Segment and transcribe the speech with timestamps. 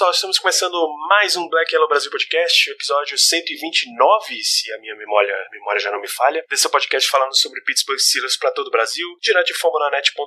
[0.00, 5.34] pessoal, estamos começando mais um Black Yellow Brasil Podcast, episódio 129, se a minha memória,
[5.52, 6.42] memória já não me falha.
[6.48, 10.24] Desse podcast falando sobre Pittsburgh Steelers para todo o Brasil, direto de fomonanet.com.br,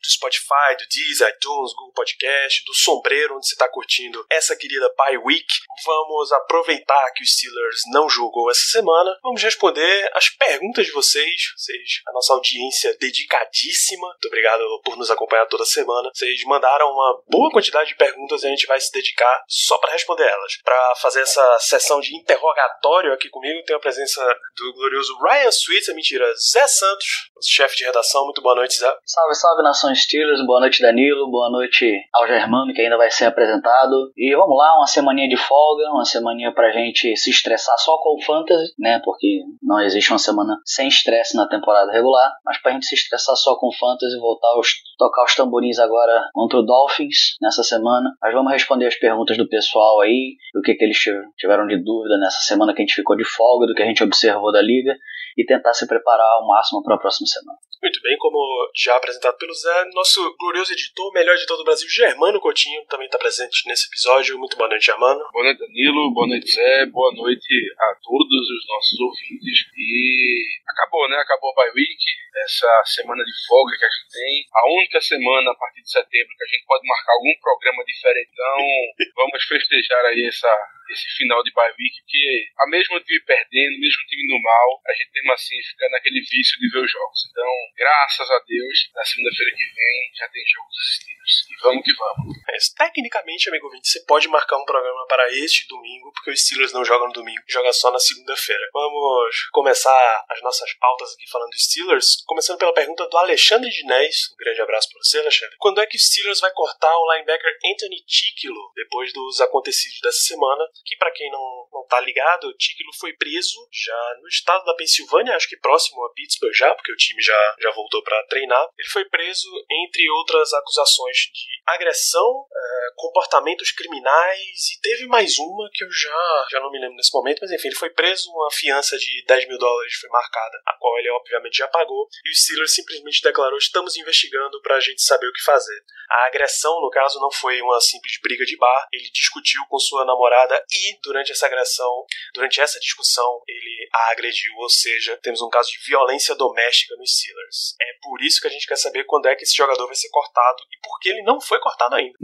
[0.00, 4.94] do Spotify, do Deezer, iTunes, Google Podcast, do Sombreiro, onde você está curtindo essa querida
[4.96, 5.52] Bye Week.
[5.84, 11.52] Vamos aproveitar que o Steelers não jogou essa semana, vamos responder as perguntas de vocês,
[11.56, 14.06] vocês, a nossa audiência dedicadíssima.
[14.06, 16.10] Muito obrigado por nos acompanhar toda semana.
[16.14, 19.92] Vocês mandaram uma boa quantidade de perguntas e a gente vai se dedicar só para
[19.92, 20.52] responder elas.
[20.62, 24.22] Para fazer essa sessão de interrogatório aqui comigo, tenho a presença
[24.56, 28.24] do glorioso Ryan Sweets, é mentira, Zé Santos, chefe de redação.
[28.24, 28.92] Muito boa noite, Zé.
[29.04, 30.44] Salve, salve, nação Steelers.
[30.46, 31.30] Boa noite, Danilo.
[31.30, 34.12] Boa noite ao Germano, que ainda vai ser apresentado.
[34.16, 38.16] E vamos lá, uma semaninha de folga, uma semaninha pra gente se estressar só com
[38.16, 39.00] o Fantasy, né?
[39.04, 43.36] Porque não existe uma semana sem estresse na temporada regular, mas pra gente se estressar
[43.36, 44.60] só com o Fantasy e voltar a
[44.98, 48.10] tocar os tamborins agora contra o Dolphins nessa semana.
[48.20, 50.98] Mas vamos responder as perguntas do pessoal aí, do que, que eles
[51.36, 54.02] tiveram de dúvida nessa semana que a gente ficou de folga, do que a gente
[54.02, 54.94] observou da liga
[55.36, 57.58] e tentar se preparar ao máximo para a próxima semana.
[57.80, 58.38] Muito bem, como
[58.74, 63.18] já apresentado pelo Zé, nosso glorioso editor, melhor editor do Brasil, Germano Coutinho, também está
[63.18, 64.36] presente nesse episódio.
[64.36, 65.22] Muito boa noite, Germano.
[65.32, 66.12] Boa noite, Danilo.
[66.12, 66.86] Boa noite, Zé.
[66.86, 69.70] Boa noite a todos os nossos ouvintes.
[69.78, 71.18] E acabou, né?
[71.18, 72.02] Acabou a bye week,
[72.42, 74.44] essa semana de folga que a gente tem.
[74.50, 78.30] A única semana a partir de setembro que a gente pode marcar algum programa diferente.
[78.56, 80.56] Então, vamos festejar aí essa,
[80.92, 84.92] esse final de bye week, que a mesmo time perdendo, mesmo time no mal, a
[84.92, 87.20] gente mesmo assim fica naquele vício de ver os jogos.
[87.30, 91.34] Então, graças a Deus, na segunda-feira que vem já tem jogos dos Steelers.
[91.50, 92.36] E vamos que vamos.
[92.46, 96.72] Mas, tecnicamente, amigo ouvinte, você pode marcar um programa para este domingo, porque os Steelers
[96.72, 98.62] não jogam no domingo, joga só na segunda-feira.
[98.72, 104.32] Vamos começar as nossas pautas aqui falando dos Steelers, começando pela pergunta do Alexandre Dinés.
[104.32, 105.56] Um grande abraço para você, Alexandre.
[105.58, 110.20] Quando é que os Steelers vai cortar o linebacker Anthony Ticklo depois dos acontecidos dessa
[110.20, 110.64] semana?
[110.84, 114.74] Que para quem não, não tá ligado, o Ticklo foi preso já no estado da
[114.74, 118.68] Pensilvânia, acho que próximo a Pittsburgh já, porque o time já, já voltou para treinar.
[118.78, 125.68] Ele foi preso entre outras acusações de agressão, é, comportamentos criminais e teve mais uma
[125.72, 128.50] que eu já, já não me lembro nesse momento, mas enfim, ele foi preso, uma
[128.50, 132.34] fiança de 10 mil dólares foi marcada, a qual ele obviamente já pagou, e o
[132.34, 135.84] Steelers simplesmente declarou: estamos investigando para a gente saber o que fazer.
[136.10, 140.04] A agressão, no caso, não foi uma simples briga de bar, ele discutiu com sua
[140.04, 145.48] namorada e durante essa agressão, durante essa discussão, ele a agrediu, ou seja, temos um
[145.48, 147.74] caso de violência doméstica nos Steelers.
[147.80, 150.08] É por isso que a gente quer saber quando é que esse jogador vai ser
[150.10, 152.18] cortado e por que ele não foi cortado ainda.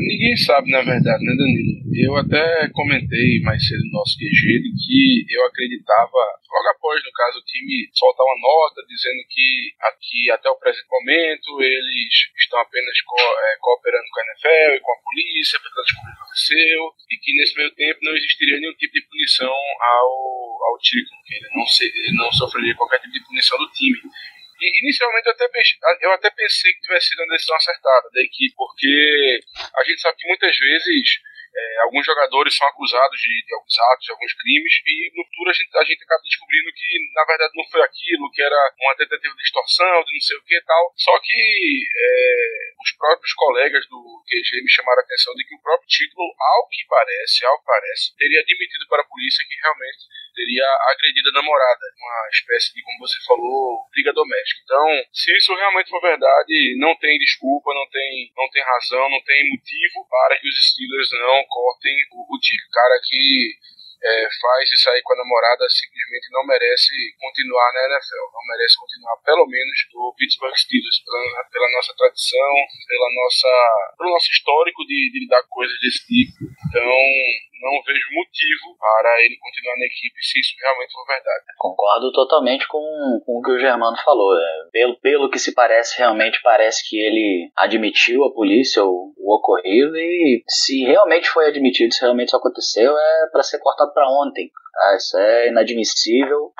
[0.00, 1.80] Ninguém sabe, na verdade, né, Danilo?
[1.92, 4.40] Eu até comentei mais cedo no nosso QG
[4.72, 10.30] que eu acreditava, logo após, no caso, o time soltar uma nota dizendo que aqui,
[10.30, 14.92] até o presente momento, eles estão apenas co é, cooperando com a NFL e com
[14.92, 16.80] a polícia para descobrir o que aconteceu
[17.10, 20.10] e que nesse meio tempo não existiria nenhum tipo de punição ao,
[20.64, 24.00] ao Tico, que ele não, se, ele não sofreria qualquer tipo de punição do time.
[24.60, 28.54] Inicialmente eu até, pensei, eu até pensei que tivesse sido uma decisão acertada da equipe,
[28.56, 29.40] porque
[29.74, 34.04] a gente sabe que muitas vezes é, alguns jogadores são acusados de, de, alguns atos,
[34.06, 37.52] de alguns crimes, e no futuro a gente, a gente acaba descobrindo que na verdade
[37.56, 40.64] não foi aquilo, que era uma tentativa de extorsão, de não sei o que e
[40.64, 40.92] tal.
[40.96, 41.40] Só que
[41.90, 46.24] é, os próprios colegas do QG me chamaram a atenção de que o próprio título,
[46.38, 51.30] ao que parece, ao que parece, teria admitido para a polícia que realmente teria agredido
[51.30, 54.60] a namorada, uma espécie de, como você falou, briga doméstica.
[54.64, 59.22] Então, se isso realmente for verdade, não tem desculpa, não tem, não tem razão, não
[59.22, 62.38] tem motivo para que os Steelers não cortem o, o
[62.72, 63.58] cara que
[64.02, 68.74] é, faz isso aí com a namorada simplesmente não merece continuar na NFL, não merece
[68.80, 72.52] continuar pelo menos no Pittsburgh Steelers, pela, pela nossa tradição,
[72.88, 73.52] pela nossa,
[73.98, 76.48] pelo nosso histórico de, de lidar com coisas desse tipo.
[76.68, 76.96] Então,
[77.60, 81.44] não vejo motivo para ele continuar na equipe se isso realmente for verdade.
[81.58, 84.32] Concordo totalmente com, com o que o Germano falou.
[84.34, 89.34] É, pelo, pelo que se parece, realmente parece que ele admitiu à polícia o, o
[89.36, 94.08] ocorrido e se realmente foi admitido, se realmente isso aconteceu, é para ser cortado para
[94.08, 94.50] ontem.
[94.76, 96.52] Ah, isso é inadmissível.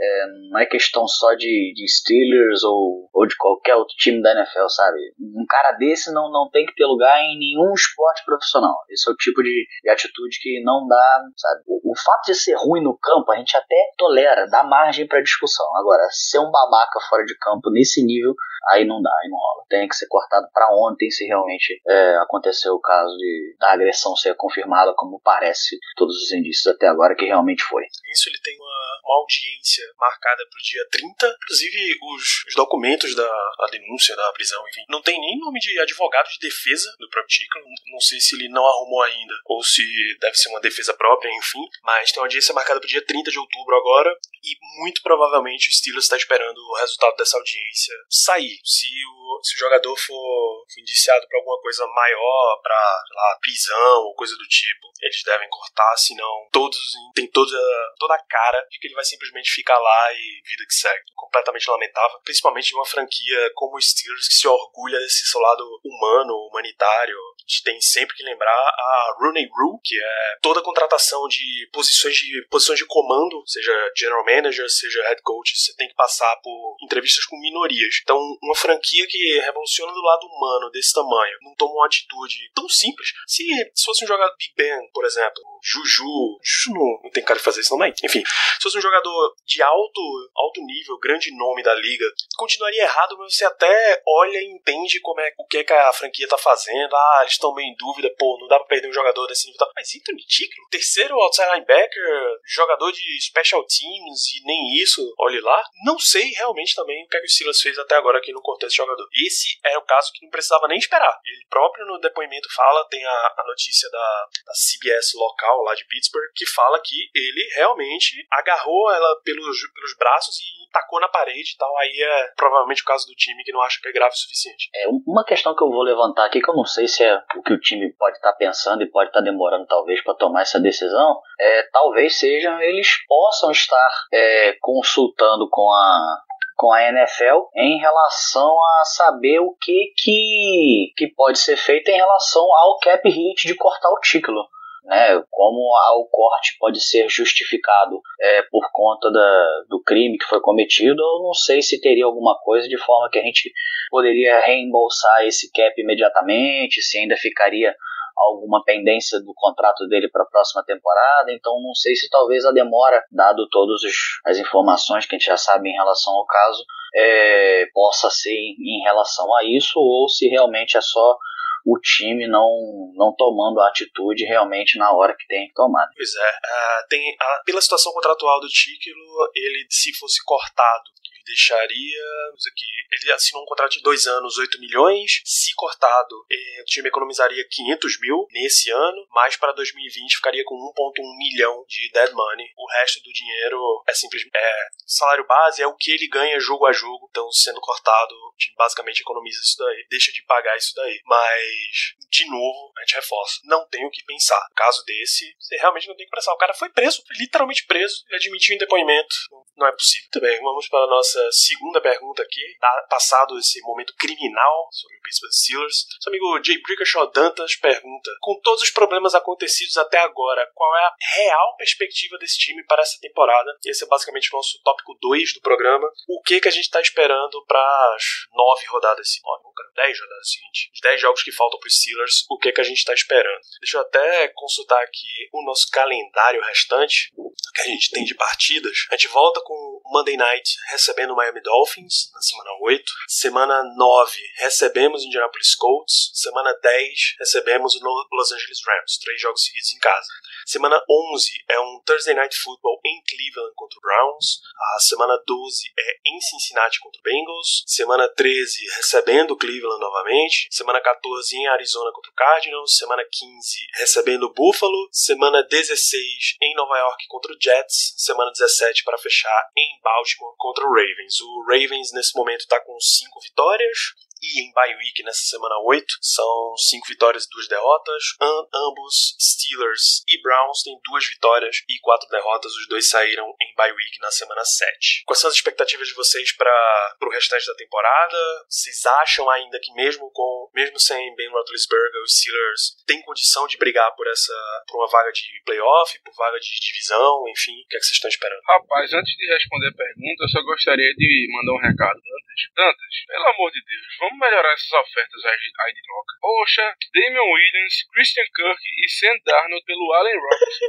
[0.00, 4.32] É, não é questão só de, de Steelers ou, ou de qualquer outro time da
[4.32, 4.98] NFL, sabe?
[5.18, 8.76] Um cara desse não, não tem que ter lugar em nenhum esporte profissional.
[8.90, 11.62] Esse é o tipo de, de atitude que não dá, sabe?
[11.66, 15.22] O, o, fato de ser ruim no campo, a gente até tolera, dá margem para
[15.22, 15.66] discussão.
[15.76, 18.34] Agora, ser um babaca fora de campo nesse nível,
[18.70, 19.64] aí não dá, aí não rola.
[19.68, 24.14] Tem que ser cortado para ontem se realmente é, aconteceu o caso de da agressão
[24.16, 27.84] ser confirmada, como parece todos os indícios até agora que realmente foi.
[27.84, 33.14] Isso ele tem uma, uma audiência marcada para o dia 30, inclusive os, os documentos
[33.14, 37.34] da denúncia da prisão, enfim, não tem nem nome de advogado de defesa do próprio
[37.34, 37.58] Chico,
[37.92, 39.82] não sei se ele não arrumou ainda ou se
[40.20, 43.30] deve ser uma defesa própria, enfim, mas tem uma audiência marcada para o dia 30
[43.30, 44.10] de outubro agora
[44.42, 48.58] e muito provavelmente o Steelers está esperando o resultado dessa audiência sair.
[48.64, 54.34] Se o, se o jogador for, indiciado por alguma coisa maior, para prisão ou coisa
[54.36, 56.78] do tipo, eles devem cortar, senão todos
[57.14, 57.58] tem toda,
[57.98, 61.04] toda a cara de que ele vai simplesmente ficar lá e vida que segue.
[61.14, 66.34] Completamente lamentável, principalmente uma franquia como o Steelers que se orgulha desse seu lado humano,
[66.50, 67.16] humanitário.
[67.16, 71.68] A gente tem sempre que lembrar a Rooney Rule, que é toda a contratação de
[71.72, 76.34] posições de posições de comando, seja general manager, seja head coach, você tem que passar
[76.42, 78.00] por entrevistas com minorias.
[78.02, 82.68] Então, uma franquia que revoluciona do lado humano desse tamanho, não toma uma atitude tão
[82.68, 83.08] simples.
[83.26, 83.44] Se,
[83.74, 87.44] se fosse um jogador Big Ben, por exemplo, Juju, Juju não, não tem cara de
[87.44, 87.92] fazer isso também.
[88.04, 90.00] Enfim, se fosse um jogador de alto,
[90.36, 95.20] alto nível, grande nome da liga, continuaria errado, mas você até olha e entende como
[95.20, 96.94] é, o que, é que a franquia tá fazendo.
[96.94, 99.66] Ah, eles estão meio em dúvida, pô, não dá pra perder um jogador desse nível.
[99.74, 105.60] Mas Anthony Tickle, terceiro outside linebacker, jogador de special teams e nem isso, olhe lá.
[105.84, 108.40] Não sei realmente também o que, é que o Silas fez até agora aqui no
[108.40, 109.08] contexto de jogador.
[109.26, 111.18] Esse é o caso que não precisava nem esperar.
[111.24, 115.86] Ele próprio no depoimento fala, tem a, a notícia da, da CBS local lá de
[115.86, 121.52] Pittsburgh, que fala que ele realmente agarrou ela pelos, pelos braços e tacou na parede
[121.54, 121.76] e tal.
[121.78, 124.68] Aí é provavelmente o caso do time que não acha que é grave o suficiente.
[124.74, 127.42] É uma questão que eu vou levantar aqui, que eu não sei se é o
[127.42, 130.42] que o time pode estar tá pensando e pode estar tá demorando talvez para tomar
[130.42, 136.22] essa decisão, é, talvez sejam eles possam estar é, consultando com a
[136.56, 141.96] com a NFL em relação a saber o que, que, que pode ser feito em
[141.96, 144.48] relação ao cap hit de cortar o título
[144.86, 145.58] né, como
[145.98, 151.22] o corte pode ser justificado é, por conta da, do crime que foi cometido, eu
[151.24, 153.52] não sei se teria alguma coisa de forma que a gente
[153.90, 157.74] poderia reembolsar esse cap imediatamente, se ainda ficaria
[158.16, 162.52] alguma pendência do contrato dele para a próxima temporada, então não sei se talvez a
[162.52, 163.80] demora, dado todas
[164.24, 168.82] as informações que a gente já sabe em relação ao caso, é, possa ser em
[168.84, 171.18] relação a isso ou se realmente é só
[171.66, 175.90] o time não, não tomando a atitude realmente na hora que tem que tomar.
[175.96, 180.84] Pois é, uh, tem, pela situação contratual do Tíquilo, ele se fosse cortado
[181.26, 182.00] deixaria.
[182.46, 185.20] Aqui, ele assinou um contrato de dois anos, 8 milhões.
[185.24, 190.54] Se cortado, eh, o time economizaria 500 mil nesse ano, mas para 2020 ficaria com
[190.54, 192.46] 1,1 milhão de dead money.
[192.56, 196.66] O resto do dinheiro é simplesmente é, salário base, é o que ele ganha jogo
[196.66, 197.08] a jogo.
[197.10, 201.00] Então, sendo cortado, o time basicamente economiza isso daí, deixa de pagar isso daí.
[201.04, 204.46] Mas, de novo, a gente reforça: não tem o que pensar.
[204.54, 206.32] Caso desse, você realmente não tem o que pensar.
[206.32, 209.14] O cara foi preso, literalmente preso, ele admitiu em depoimento.
[209.56, 210.08] Não é possível.
[210.12, 214.68] Muito bem, vamos para a nossa nossa segunda pergunta aqui, tá passado esse momento criminal
[214.70, 215.86] sobre o Pittsburgh Steelers.
[215.96, 220.84] Nosso amigo Jay Brickashaw Dantas pergunta: Com todos os problemas acontecidos até agora, qual é
[220.84, 223.56] a real perspectiva desse time para essa temporada?
[223.64, 225.88] Esse é basicamente o nosso tópico 2 do programa.
[226.08, 228.04] O que que a gente está esperando para as
[228.34, 229.26] nove rodadas seguintes?
[229.74, 230.70] Dez rodadas seguintes.
[230.72, 233.40] Os dez jogos que faltam para os Steelers, o que que a gente está esperando?
[233.60, 237.12] Deixa eu até consultar aqui o nosso calendário restante
[237.56, 238.86] que a gente tem de partidas.
[238.90, 242.84] A gente volta com Monday Night recebendo o Miami Dolphins na semana 8.
[243.08, 246.10] Semana 9 recebemos Indianapolis Colts.
[246.14, 248.98] Semana 10 recebemos o Los Angeles Rams.
[248.98, 250.08] Três jogos seguidos em casa.
[250.46, 254.40] Semana 11 é um Thursday Night Football em Cleveland contra o Browns.
[254.76, 257.64] A semana 12 é em Cincinnati contra o Bengals.
[257.66, 260.46] Semana 13 recebendo Cleveland novamente.
[260.50, 262.76] Semana 14 em Arizona contra o Cardinals.
[262.76, 264.88] Semana 15 recebendo o Buffalo.
[264.92, 267.94] Semana 16 em Nova York contra o Jets.
[267.96, 270.95] Semana 17 para fechar em Baltimore contra o Ravens.
[271.22, 273.78] O Ravens nesse momento está com 5 vitórias
[274.22, 275.86] e em bye week nessa semana 8.
[276.00, 278.02] São 5 vitórias e 2 derrotas.
[278.20, 282.52] Am ambos, Steelers e Browns, têm duas vitórias e 4 derrotas.
[282.52, 285.04] Os dois saíram em bye week na semana 7.
[285.06, 288.46] Quais são as expectativas de vocês para o restante da temporada?
[288.48, 293.58] Vocês acham ainda que mesmo com mesmo sem Ben Roethlisberger, os Steelers têm condição de
[293.60, 294.32] brigar por essa
[294.66, 298.00] por uma vaga de playoff, por vaga de divisão, enfim, o que, é que vocês
[298.00, 298.40] estão esperando?
[298.48, 302.00] Rapaz, antes de responder a pergunta, eu só gostaria de mandar um recado.
[302.00, 306.12] Dantas, Dantas, pelo amor de Deus, vamos melhorar essas ofertas aí de troca.
[306.24, 310.66] Poxa, Damian Williams, Christian Kirk e Sam Darnold pelo Allen Robinson.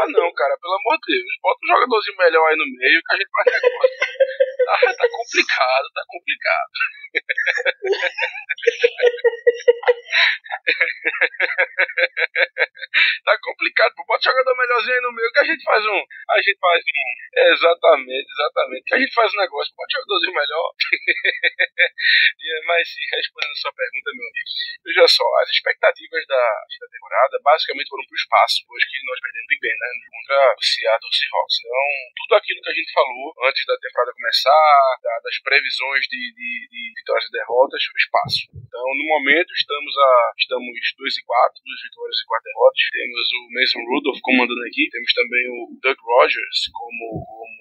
[0.00, 3.12] ah não, cara, pelo amor de Deus, bota um jogadorzinho melhor aí no meio que
[3.12, 4.47] a gente faz negócio.
[4.68, 6.72] Ah, tá complicado, tá complicado.
[13.24, 14.04] tá complicado, pô.
[14.04, 16.04] Bota jogador melhorzinho aí no meio que a gente faz um.
[16.30, 17.16] A gente faz um.
[17.48, 18.84] Exatamente, exatamente.
[18.84, 20.74] Que a gente faz um negócio, bota jogadorzinho melhor.
[22.66, 24.50] Mas sim, respondendo a sua pergunta, meu amigo.
[24.84, 29.48] Veja só, as expectativas da, da temporada basicamente foram pro espaço, hoje que nós perdemos
[29.60, 29.88] Ben, né?
[30.12, 31.56] Contra o Seattle Seahawks.
[31.64, 34.57] Então, tudo aquilo que a gente falou antes da temporada começar,
[35.02, 38.40] da, das previsões de, de, de vitórias e derrotas, foi espaço.
[38.54, 42.82] Então, no momento, estamos a estamos 2 e 4, duas vitórias e quatro derrotas.
[42.92, 47.57] Temos o Mason Rudolph comandando aqui, temos também o Doug Rogers como, como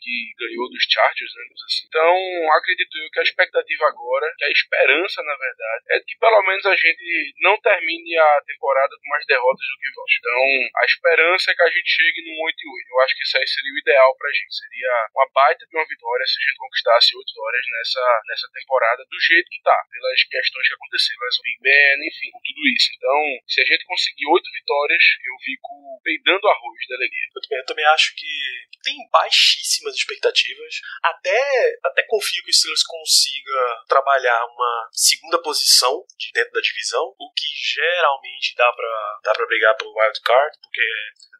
[0.00, 1.86] que ganhou dos Chargers, né, assim.
[1.88, 2.16] Então,
[2.52, 6.66] acredito eu que a expectativa agora, que a esperança, na verdade, é que pelo menos
[6.66, 10.16] a gente não termine a temporada com mais derrotas do que vitórias.
[10.18, 10.42] Então,
[10.76, 12.90] a esperança é que a gente chegue no 8 e 8.
[12.90, 14.54] Eu acho que isso aí seria o ideal pra gente.
[14.54, 19.04] Seria uma baita de uma vitória se a gente conquistasse 8 vitórias nessa, nessa temporada
[19.04, 22.88] do jeito que tá, pelas questões que aconteceram, mas o Big Ben, enfim, tudo isso.
[22.96, 27.28] Então, se a gente conseguir 8 vitórias, eu fico peidando arroz da alegria.
[27.34, 28.32] Muito bem, eu também acho que
[28.82, 28.96] tem
[29.54, 30.74] baixíssimas expectativas.
[31.02, 37.14] Até, até confio que o Steelers consiga trabalhar uma segunda posição de dentro da divisão,
[37.18, 40.82] o que geralmente dá pra, dá pra brigar pelo wild card, porque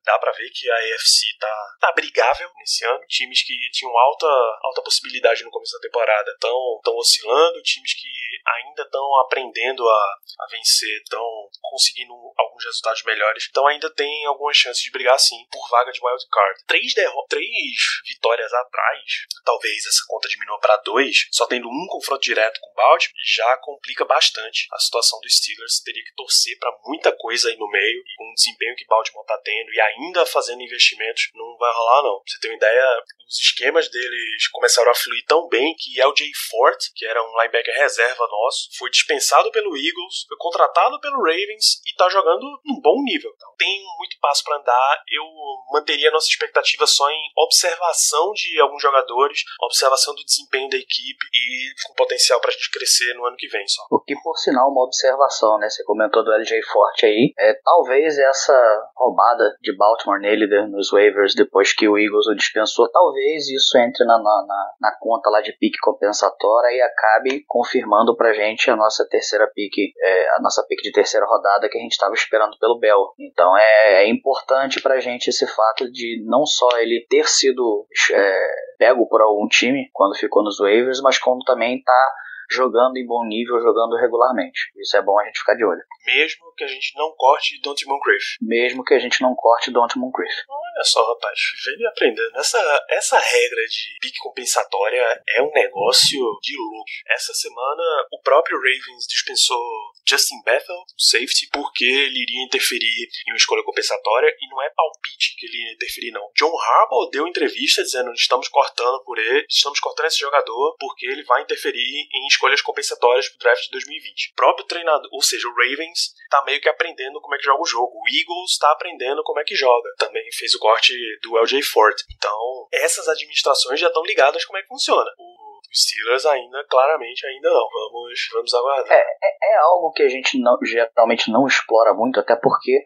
[0.05, 3.01] dá para ver que a AFC tá, tá brigável nesse ano.
[3.09, 4.27] Times que tinham alta,
[4.63, 8.09] alta possibilidade no começo da temporada estão tão oscilando, times que
[8.47, 11.25] ainda estão aprendendo a, a vencer, estão
[11.63, 16.01] conseguindo alguns resultados melhores, então ainda tem algumas chances de brigar sim por vaga de
[16.03, 16.65] wild card.
[16.67, 16.93] Três,
[17.29, 17.75] três
[18.07, 19.03] vitórias atrás,
[19.45, 23.57] talvez essa conta diminua para dois, só tendo um confronto direto com o Baltimore, já
[23.59, 25.81] complica bastante a situação dos Steelers.
[25.85, 29.39] Teria que torcer para muita coisa aí no meio, com o desempenho que Baltimore tá
[29.43, 29.94] tendo e ainda
[30.27, 32.17] fazendo investimentos, não vai rolar não.
[32.17, 32.85] Pra você ter uma ideia,
[33.29, 37.75] os esquemas deles começaram a fluir tão bem que LJ Fort, que era um linebacker
[37.75, 43.03] reserva nosso, foi dispensado pelo Eagles, foi contratado pelo Ravens e tá jogando num bom
[43.03, 43.31] nível.
[43.35, 45.03] Então, tem muito passo para andar.
[45.09, 45.25] Eu
[45.73, 51.27] manteria a nossa expectativa só em observação de alguns jogadores, observação do desempenho da equipe
[51.33, 53.83] e com potencial pra gente crescer no ano que vem só.
[53.91, 55.69] O que, por sinal, uma observação, né?
[55.69, 57.33] Você comentou do LJ Forte aí.
[57.39, 62.35] É, talvez essa roubada de Baltimore nele né, nos waivers depois que o Eagles o
[62.35, 68.17] dispensou, talvez isso entre na, na, na conta lá de pique compensatória e acabe confirmando
[68.17, 71.81] pra gente a nossa terceira pique, é, a nossa pique de terceira rodada que a
[71.81, 73.13] gente estava esperando pelo Bell.
[73.19, 78.49] Então é, é importante pra gente esse fato de não só ele ter sido é,
[78.79, 82.13] pego por algum time quando ficou nos waivers, mas como também tá
[82.51, 84.71] jogando em bom nível, jogando regularmente.
[84.77, 85.83] Isso é bom a gente ficar de olho.
[86.07, 88.25] Mesmo que a gente não corte Don't Moncrief.
[88.41, 90.35] Mesmo que a gente não corte Don't Moncrief.
[90.75, 92.37] Olha só, rapaz, vem aprendendo.
[92.37, 96.91] Essa, essa regra de pique compensatória é um negócio de louco.
[97.09, 99.63] Essa semana, o próprio Ravens dispensou
[100.07, 105.37] Justin Bethel, safety, porque ele iria interferir em uma escolha compensatória e não é palpite
[105.39, 106.29] que ele ia interferir, não.
[106.37, 111.23] John Harbaugh deu entrevista dizendo estamos cortando por ele, estamos cortando esse jogador porque ele
[111.23, 114.33] vai interferir em escolhas compensatórias pro draft de 2020.
[114.33, 117.63] O próprio treinador, ou seja, o Ravens, tá meio que aprendendo como é que joga
[117.63, 117.93] o jogo.
[117.95, 119.91] O Eagles tá aprendendo como é que joga.
[119.99, 121.95] Também fez o corte do LJ Ford.
[122.17, 125.11] Então, essas administrações já estão ligadas como é que funciona.
[125.19, 127.69] O Steelers ainda, claramente, ainda não.
[127.93, 128.97] Vamos, vamos aguardar.
[128.97, 132.83] É, é, é algo que a gente não, geralmente não explora muito, até porque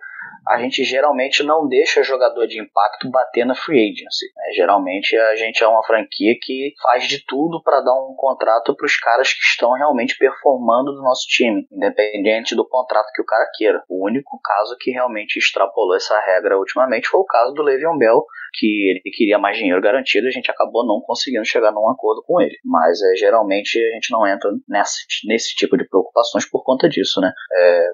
[0.48, 4.26] a gente geralmente não deixa jogador de impacto bater na free agency.
[4.34, 4.52] Né?
[4.54, 8.87] Geralmente a gente é uma franquia que faz de tudo para dar um contrato para
[8.87, 13.50] os caras que estão realmente performando no nosso time, independente do contrato que o cara
[13.54, 13.82] queira.
[13.88, 18.25] O único caso que realmente extrapolou essa regra ultimamente foi o caso do Le'Veon Bell,
[18.54, 22.22] que ele queria mais dinheiro garantido e a gente acabou não conseguindo chegar num acordo
[22.26, 22.56] com ele.
[22.64, 24.96] Mas é, geralmente a gente não entra nessa,
[25.26, 27.32] nesse tipo de preocupações por conta disso, né?
[27.52, 27.88] É,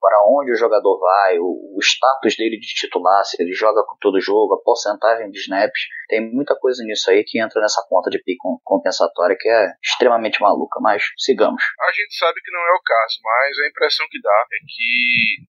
[0.00, 3.96] para onde o jogador vai, o, o, status dele de titular, se ele joga com
[4.00, 8.10] todo jogo, a porcentagem de snaps, tem muita coisa nisso aí que entra nessa conta
[8.10, 11.62] de pico compensatória que é extremamente maluca, mas sigamos.
[11.62, 14.90] A gente sabe que não é o caso, mas a impressão que dá é que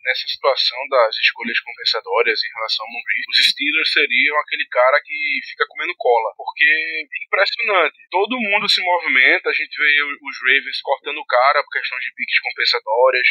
[0.05, 5.17] nessa situação das escolhas compensatórias em relação ao Moncrief, os Steelers seriam aquele cara que
[5.49, 6.29] fica comendo cola.
[6.37, 7.97] Porque é impressionante.
[8.11, 9.91] Todo mundo se movimenta, a gente vê
[10.21, 13.27] os Ravens cortando o cara por questão de piques compensatórias.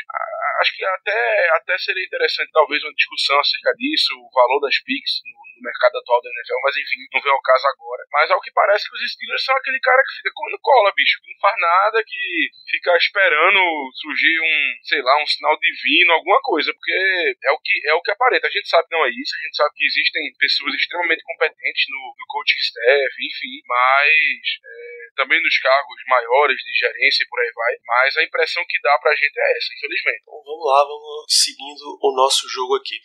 [0.61, 5.23] Acho que até, até seria interessante, talvez, uma discussão acerca disso, o valor das piques
[5.31, 8.05] no no mercado atual da NFL, mas enfim, não vem ao caso agora.
[8.13, 11.21] Mas ao que parece que os Steelers são aquele cara que fica comendo cola, bicho,
[11.23, 13.61] que não faz nada, que fica esperando
[13.95, 18.03] surgir um, sei lá, um sinal divino, alguma coisa, porque é o que é o
[18.03, 18.47] que aparenta.
[18.47, 21.85] A gente sabe que não é isso, a gente sabe que existem pessoas extremamente competentes
[21.89, 27.41] no, no coaching staff, enfim, mas é, também nos cargos maiores de gerência e por
[27.41, 30.23] aí vai, mas a impressão que dá pra gente é essa, infelizmente.
[30.23, 32.97] Então vamos lá, vamos seguindo o nosso jogo aqui.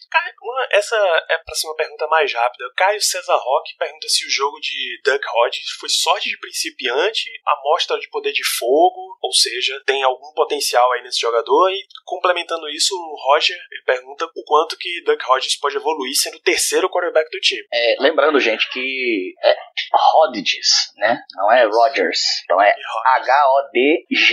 [0.72, 0.95] Essa
[1.29, 2.72] é pra ser uma pergunta mais rápida.
[2.75, 8.00] Caio César Roque pergunta se o jogo de Duck Hodges foi sorte de principiante, amostra
[8.00, 11.69] de poder de fogo, ou seja, tem algum potencial aí nesse jogador.
[11.71, 16.38] E complementando isso, o Roger ele pergunta o quanto que Duck Hodges pode evoluir sendo
[16.38, 17.65] o terceiro quarterback do time.
[17.74, 19.55] É, lembrando, gente, que é
[19.93, 21.19] Hodges, né?
[21.35, 22.21] Não é Rogers.
[22.43, 22.74] Então é
[23.17, 24.25] H-O-D-G-E-S.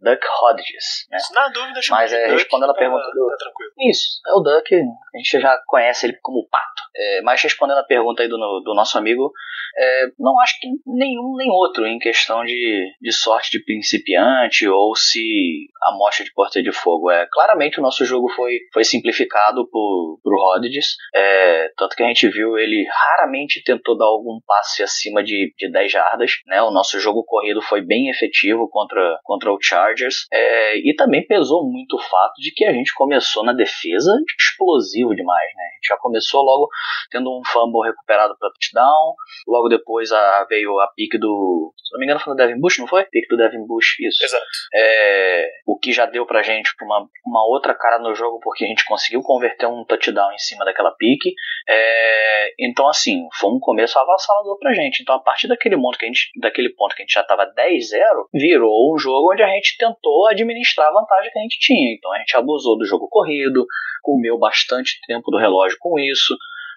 [0.00, 1.06] Duck Hodges.
[1.10, 1.18] Né?
[1.32, 3.28] Na dúvida, Mas é, respondendo a tá, pergunta do.
[3.30, 3.72] Tá tranquilo.
[3.78, 4.74] Isso, é o Duck.
[4.74, 6.82] A gente já conhece ele como pato.
[6.94, 9.32] É, mas respondendo a pergunta aí do, do nosso amigo,
[9.78, 14.96] é, não acho que nenhum nem outro em questão de, de sorte de principiante ou
[14.96, 17.10] se a mostra de porta de fogo.
[17.10, 22.06] É, claramente o nosso jogo foi, foi simplificado por, por Rodgers, é, tanto que a
[22.06, 26.32] gente viu ele raramente tentou dar algum passe acima de, de 10 jardas.
[26.46, 26.62] Né?
[26.62, 31.70] O nosso jogo corrido foi bem efetivo contra, contra o Chargers é, e também pesou
[31.70, 35.48] muito o fato de que a gente começou na defesa explosivo demais.
[35.54, 35.62] Né?
[35.62, 36.68] A gente já começou logo
[37.10, 39.14] tendo um fumble recuperado touchdown.
[39.46, 41.72] Logo depois a, veio a pique do.
[41.76, 43.04] Se não me engano, foi do Devin Bush, não foi?
[43.04, 44.24] Pique do Devin Bush, isso.
[44.24, 44.44] Exato.
[44.74, 48.68] É, o que já deu pra gente uma, uma outra cara no jogo, porque a
[48.68, 51.34] gente conseguiu converter um touchdown em cima daquela pique.
[51.68, 55.02] É, então, assim, foi um começo avassalador pra gente.
[55.02, 57.46] Então, a partir daquele ponto que a gente, daquele ponto que a gente já tava
[57.46, 61.94] 10-0, virou um jogo onde a gente tentou administrar a vantagem que a gente tinha.
[61.94, 63.66] Então, a gente abusou do jogo corrido,
[64.02, 66.36] comeu bastante tempo do relógio com isso.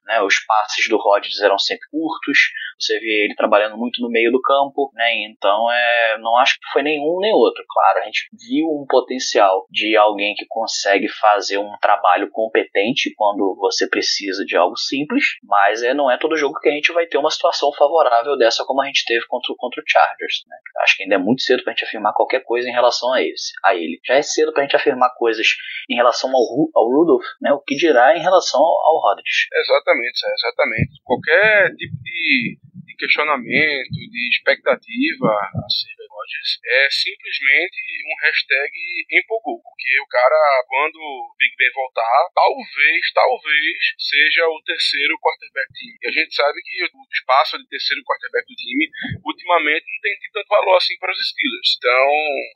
[0.09, 2.49] Né, os passes do Rodgers eram sempre curtos,
[2.79, 6.71] você vê ele trabalhando muito no meio do campo, né, então é, não acho que
[6.73, 7.63] foi nenhum nem outro.
[7.69, 13.55] Claro, a gente viu um potencial de alguém que consegue fazer um trabalho competente quando
[13.59, 17.05] você precisa de algo simples, mas é, não é todo jogo que a gente vai
[17.05, 20.43] ter uma situação favorável dessa como a gente teve contra, contra o Chargers.
[20.47, 20.57] Né.
[20.81, 23.21] Acho que ainda é muito cedo para a gente afirmar qualquer coisa em relação a,
[23.21, 23.99] esse, a ele.
[24.07, 25.45] Já é cedo para a gente afirmar coisas
[25.87, 26.41] em relação ao,
[26.75, 29.47] ao Rudolph, né, o que dirá em relação ao, ao Rodgers.
[29.53, 31.01] Exatamente Exatamente, exatamente.
[31.03, 35.33] Qualquer tipo de, de questionamento, de expectativa
[35.65, 35.98] acerca
[36.29, 38.71] Rodgers é simplesmente um hashtag
[39.11, 45.73] empolgou, porque o cara, quando o Big Ben voltar, talvez, talvez seja o terceiro quarterback
[45.73, 45.97] time.
[46.01, 48.85] E a gente sabe que o espaço de terceiro quarterback do time,
[49.25, 51.69] ultimamente, não tem tanto valor assim para os Steelers.
[51.77, 52.05] Então,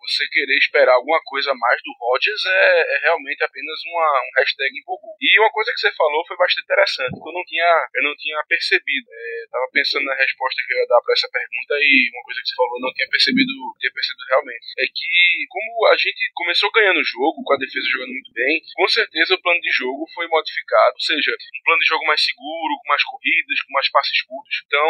[0.06, 4.70] você querer esperar alguma coisa mais do Rodgers é, é realmente apenas uma, um hashtag
[4.78, 5.18] empolgou.
[5.20, 8.16] E uma coisa que você falou foi bastante interessante, que eu não tinha, eu não
[8.16, 9.08] tinha percebido.
[9.10, 12.42] É, tava pensando na resposta que eu ia dar para essa pergunta e uma coisa
[12.42, 15.12] que você falou não tinha percebido ter percebido realmente, é que
[15.50, 19.36] como a gente começou ganhando o jogo, com a defesa jogando muito bem, com certeza
[19.36, 22.90] o plano de jogo foi modificado, ou seja, um plano de jogo mais seguro, com
[22.90, 24.64] mais corridas, com mais passes curtos.
[24.68, 24.90] Então,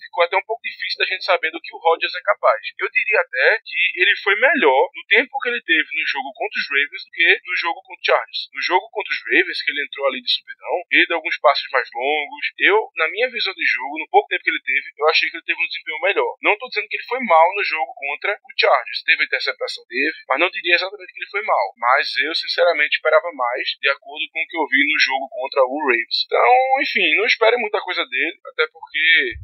[0.00, 2.60] ficou até um pouco difícil da gente saber do que o Rodgers é capaz.
[2.78, 6.56] Eu diria até que ele foi melhor no tempo que ele teve no jogo contra
[6.56, 8.40] os Ravens do que no jogo contra o Chargers.
[8.54, 11.68] No jogo contra os Ravens, que ele entrou ali de superdão, ele deu alguns passos
[11.72, 12.44] mais longos.
[12.58, 15.36] Eu, na minha visão de jogo, no pouco tempo que ele teve, eu achei que
[15.36, 16.32] ele teve um desempenho melhor.
[16.42, 19.02] Não estou dizendo que ele foi mal no jogo contra o Chargers.
[19.04, 21.66] Teve a interceptação, teve, mas não diria exatamente que ele foi mal.
[21.76, 25.62] Mas eu, sinceramente, esperava mais, de acordo com o que eu vi no jogo contra
[25.62, 26.24] o Ravens.
[26.26, 29.34] Então, enfim, não espere muita coisa dele, até porque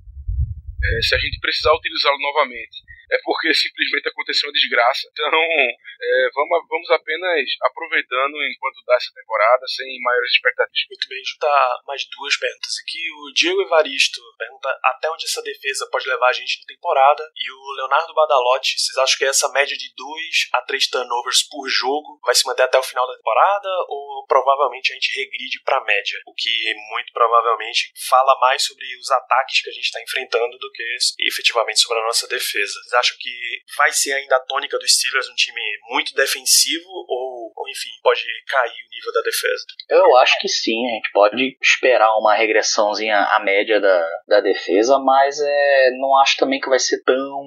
[0.83, 5.05] é, se a gente precisar utilizá-lo novamente é porque simplesmente aconteceu uma desgraça.
[5.13, 10.89] Então, é, vamos, vamos apenas aproveitando enquanto dá essa temporada, sem maiores expectativas.
[10.89, 13.05] Muito bem, juntar mais duas perguntas aqui.
[13.13, 17.23] O Diego Evaristo pergunta até onde essa defesa pode levar a gente na temporada.
[17.37, 21.69] E o Leonardo Badalotti, vocês acham que essa média de 2 a 3 turnovers por
[21.69, 23.69] jogo vai se manter até o final da temporada?
[23.89, 26.19] Ou provavelmente a gente regride para a média?
[26.27, 30.71] O que muito provavelmente fala mais sobre os ataques que a gente está enfrentando do
[30.73, 30.83] que
[31.29, 32.73] efetivamente sobre a nossa defesa.
[32.73, 33.31] Vocês acham que
[33.77, 35.61] vai ser ainda a tônica do Steelers um time
[35.91, 39.65] muito defensivo ou, ou enfim, pode cair o nível da defesa?
[39.91, 44.99] Eu acho que sim, a gente pode esperar uma regressãozinha à média da, da defesa,
[44.99, 47.45] mas é, não acho também que vai ser tão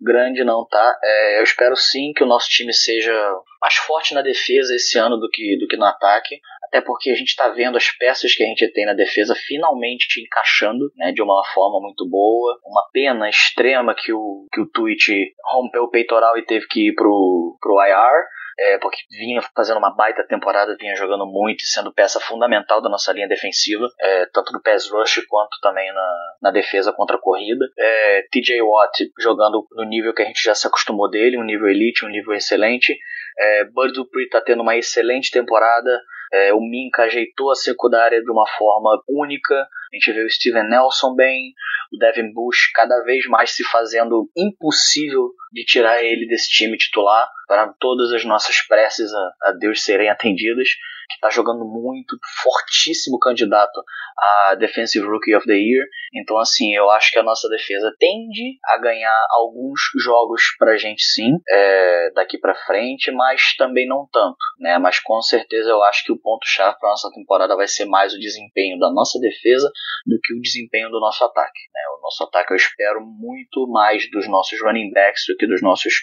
[0.00, 0.98] grande não, tá?
[1.02, 3.12] É, eu espero sim que o nosso time seja
[3.60, 6.40] mais forte na defesa esse ano do que, do que no ataque
[6.74, 10.20] até porque a gente está vendo as peças que a gente tem na defesa finalmente
[10.20, 12.58] encaixando né, de uma forma muito boa.
[12.64, 15.08] Uma pena extrema que o, que o Twitch
[15.52, 18.26] rompeu o peitoral e teve que ir pro, pro IR
[18.58, 22.88] é, porque vinha fazendo uma baita temporada, vinha jogando muito e sendo peça fundamental da
[22.88, 27.20] nossa linha defensiva, é, tanto no pass rush quanto também na, na defesa contra a
[27.20, 27.64] corrida.
[27.78, 31.68] É, TJ Watt jogando no nível que a gente já se acostumou dele, um nível
[31.68, 32.96] elite, um nível excelente.
[33.38, 36.00] É, Bud Dupree está tendo uma excelente temporada.
[36.32, 39.68] É, o Minka ajeitou a secundária de uma forma única.
[39.94, 41.54] A gente vê o Steven Nelson bem,
[41.92, 47.30] o Devin Bush cada vez mais se fazendo impossível de tirar ele desse time titular
[47.46, 50.70] para todas as nossas preces a, a Deus serem atendidas
[51.14, 53.82] que está jogando muito, fortíssimo candidato
[54.16, 55.86] a Defensive Rookie of the Year.
[56.14, 61.02] Então, assim, eu acho que a nossa defesa tende a ganhar alguns jogos pra gente
[61.02, 64.78] sim, é, daqui para frente, mas também não tanto, né?
[64.78, 68.18] Mas com certeza eu acho que o ponto-chave para nossa temporada vai ser mais o
[68.18, 69.70] desempenho da nossa defesa
[70.06, 71.60] do que o desempenho do nosso ataque.
[71.72, 71.80] Né?
[71.98, 75.94] O nosso ataque eu espero muito mais dos nossos running backs do que dos nossos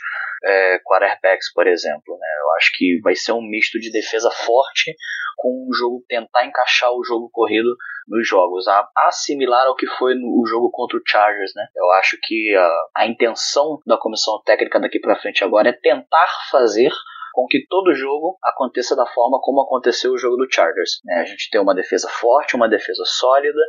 [0.44, 2.18] é, quarterbacks, por exemplo.
[2.20, 2.28] Né?
[2.42, 4.96] Eu acho que vai ser um misto de defesa forte
[5.38, 7.76] com o jogo tentar encaixar o jogo corrido
[8.08, 11.68] nos jogos, a, assimilar ao que foi no, o jogo contra o Chargers, né?
[11.76, 16.28] Eu acho que a, a intenção da comissão técnica daqui para frente agora é tentar
[16.52, 16.92] fazer
[17.34, 21.00] com que todo jogo aconteça da forma como aconteceu o jogo do Chargers.
[21.06, 21.22] Né?
[21.22, 23.62] A gente ter uma defesa forte, uma defesa sólida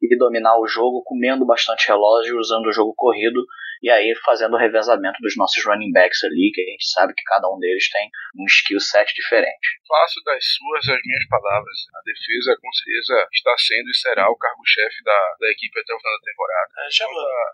[0.00, 3.44] e dominar o jogo comendo bastante relógio, usando o jogo corrido
[3.82, 7.22] e aí fazendo o revezamento dos nossos running backs ali, que a gente sabe que
[7.24, 9.80] cada um deles tem um skill set diferente.
[9.88, 11.76] Faço das suas as minhas palavras.
[11.94, 15.98] A defesa, com certeza, está sendo e será o cargo-chefe da, da equipe até o
[15.98, 16.70] final da temporada.
[16.78, 17.06] É, já,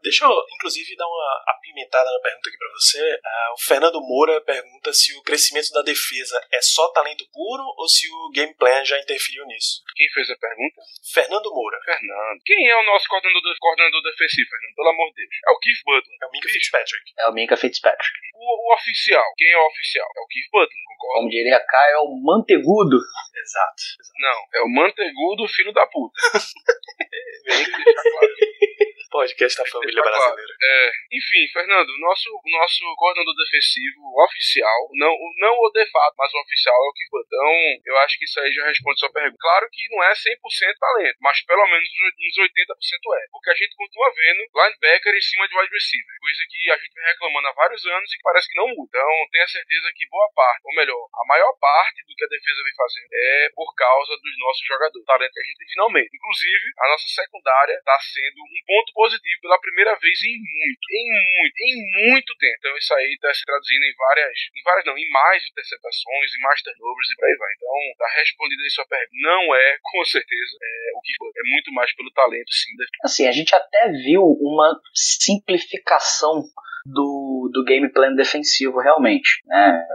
[0.03, 3.03] deixa eu, inclusive, dar uma apimentada na pergunta aqui para você.
[3.15, 7.89] Uh, o Fernando Moura pergunta se o crescimento da defesa é só talento puro ou
[7.89, 9.83] se o game plan já interferiu nisso.
[9.95, 10.83] Quem fez a pergunta?
[11.13, 11.79] Fernando Moura.
[11.85, 12.41] Fernando.
[12.45, 14.75] Quem é o nosso coordenador, coordenador defensivo, Fernando?
[14.75, 15.37] Pelo amor de Deus.
[15.47, 16.16] É o Keith Butler.
[16.23, 17.13] É o Minka Fitzpatrick.
[17.19, 18.19] É o Minka Fitzpatrick.
[18.35, 19.25] O, o, oficial.
[19.37, 20.09] Quem é o oficial?
[20.17, 21.19] É o Keith Butler, concorda?
[21.19, 22.97] Como diria Caio, é o Mantegudo.
[22.97, 23.83] Exato.
[24.19, 26.15] Não, é o Mantegudo, filho da puta.
[27.47, 28.86] Que deixar claro.
[29.11, 30.53] Podcast da família brasileira.
[30.63, 36.33] É, enfim, Fernando, o nosso, nosso coordenador defensivo oficial, não, não o de fato, mas
[36.33, 37.23] o oficial é o que foi.
[37.27, 37.51] Então,
[37.87, 39.37] eu acho que isso aí já responde sua pergunta.
[39.39, 40.39] Claro que não é 100%
[40.79, 43.25] talento, mas pelo menos uns 80% é.
[43.31, 46.95] Porque a gente continua vendo linebacker em cima de wide receiver, coisa que a gente
[46.95, 48.91] vem reclamando há vários anos e que parece que não muda.
[48.91, 52.65] Então, tenha certeza que boa parte, ou melhor, a maior parte do que a defesa
[52.65, 55.69] vem fazendo é por causa dos nossos jogadores, o talento que a gente tem.
[55.77, 60.87] Finalmente, inclusive, a nossa secundária está sendo um ponto positivo pela primeira vez em muito,
[60.89, 61.07] em
[61.37, 61.77] muito, em
[62.09, 62.57] muito tempo.
[62.57, 66.41] Então isso aí está se traduzindo em várias, em várias não, em mais interceptações, em
[66.41, 67.53] mais turnovers e por aí vai.
[67.61, 69.21] Então tá respondida aí sua pergunta.
[69.21, 72.73] Não é, com certeza, é, o que é muito mais pelo talento, sim.
[73.05, 76.43] Assim, a gente até viu uma simplificação
[76.87, 77.16] do,
[77.51, 79.43] do game plan defensivo realmente.
[79.47, 79.87] Né?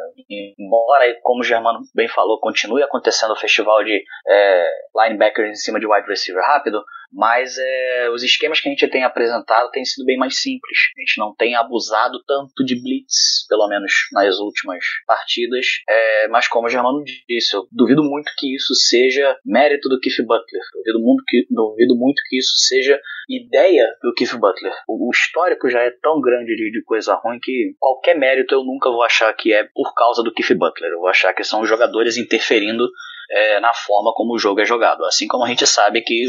[0.58, 5.80] Embora, como o Germano bem falou, continue acontecendo o festival de é, linebackers em cima
[5.80, 10.06] de wide receiver rápido, mas é, os esquemas que a gente tem apresentado têm sido
[10.06, 10.80] bem mais simples.
[10.98, 15.66] A gente não tem abusado tanto de blitz, pelo menos nas últimas partidas.
[15.90, 20.26] É, mas como o Germano disse, eu duvido muito que isso seja mérito do Keith
[20.26, 20.62] Butler.
[20.74, 24.74] Duvido muito que, duvido muito que isso seja ideia do Keith Butler.
[24.88, 28.63] O, o histórico já é tão grande de, de coisa ruim que qualquer mérito eu
[28.63, 30.91] nunca vou achar que é por causa do Keith Butler.
[30.91, 32.88] Eu vou achar que são os jogadores interferindo
[33.30, 35.06] é, na forma como o jogo é jogado.
[35.06, 36.23] Assim como a gente sabe que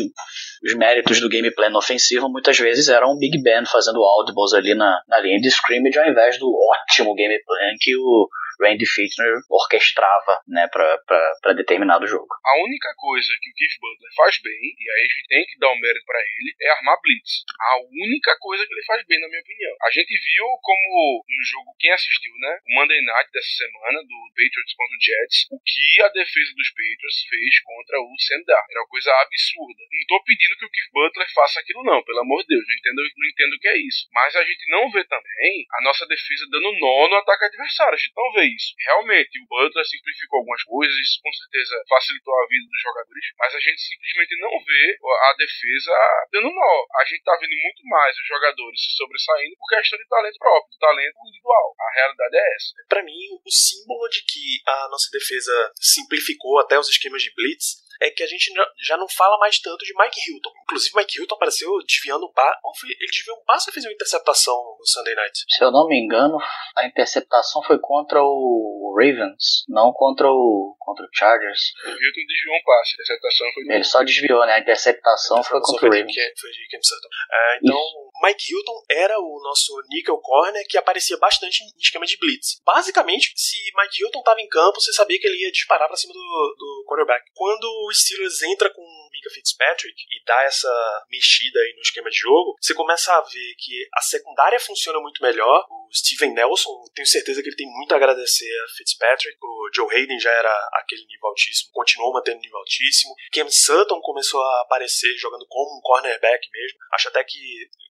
[0.65, 5.03] os méritos do gameplay ofensivo muitas vezes eram o Big Ben fazendo audibles ali na,
[5.09, 8.29] na linha de scrimmage ao invés do ótimo gameplay que o
[8.61, 12.29] Randy Fichtner orquestrava né, para determinado jogo.
[12.45, 15.59] A única coisa que o Keith Butler faz bem, e aí a gente tem que
[15.59, 17.45] dar o um mérito para ele, é armar blitz.
[17.61, 19.75] A única coisa que ele faz bem, na minha opinião.
[19.83, 22.59] A gente viu como no jogo, quem assistiu, né?
[22.69, 26.71] O Monday Night dessa semana, do Patriots contra o Jets, o que a defesa dos
[26.71, 28.43] Patriots fez contra o Sam.
[28.43, 29.83] Era uma coisa absurda.
[29.87, 32.65] Não tô pedindo que o Keith Butler faça aquilo, não, pelo amor de Deus.
[32.67, 34.09] Não entendo, não entendo o que é isso.
[34.13, 37.95] Mas a gente não vê também a nossa defesa dando nó no ataque adversário.
[37.95, 38.75] A gente não vê isso.
[38.87, 43.55] Realmente, o Butler simplificou algumas coisas, isso com certeza facilitou a vida dos jogadores, mas
[43.55, 45.95] a gente simplesmente não vê a defesa
[46.33, 46.75] dando nó.
[47.01, 50.79] A gente tá vendo muito mais os jogadores se sobressaindo por questão de talento próprio,
[50.79, 51.75] talento individual.
[51.79, 52.73] A realidade é essa.
[52.89, 57.83] Para mim, o símbolo de que a nossa defesa simplificou até os esquemas de blitz
[58.03, 60.51] é que a gente já não fala mais tanto de Mike Hilton.
[60.65, 62.59] Inclusive, Mike Hilton apareceu desviando um passe.
[62.85, 65.45] Ele desviou um passe ou fez uma interceptação no Sunday Night?
[65.49, 66.37] Se eu não me engano,
[66.77, 71.73] a interceptação foi contra o Ravens, não contra o, contra o Chargers.
[71.85, 73.75] O Hilton desviou um passe, a interceptação foi.
[73.75, 74.55] Ele só desviou, né?
[74.55, 76.15] A interceptação foi contra o Ravens.
[76.41, 77.09] Foi de Cam Sutton.
[77.31, 78.11] É, então, Isso.
[78.23, 82.61] Mike Hilton era o nosso nickel corner que aparecia bastante em esquema de blitz.
[82.65, 86.13] Basicamente, se Mike Hilton estava em campo, você sabia que ele ia disparar para cima
[86.13, 87.25] do, do quarterback.
[87.35, 92.17] Quando o Steelers entra com Mika Fitzpatrick e dá essa mexida aí no esquema de
[92.17, 95.67] jogo, você começa a ver que a secundária funciona muito melhor.
[95.71, 99.37] O Steven Nelson, tenho certeza que ele tem muito a agradecer a Fitzpatrick.
[99.43, 103.15] O Joe Hayden já era aquele nível altíssimo, continuou mantendo nível altíssimo.
[103.33, 106.79] Cam Sutton começou a aparecer jogando como um cornerback mesmo.
[106.93, 107.39] Acho até que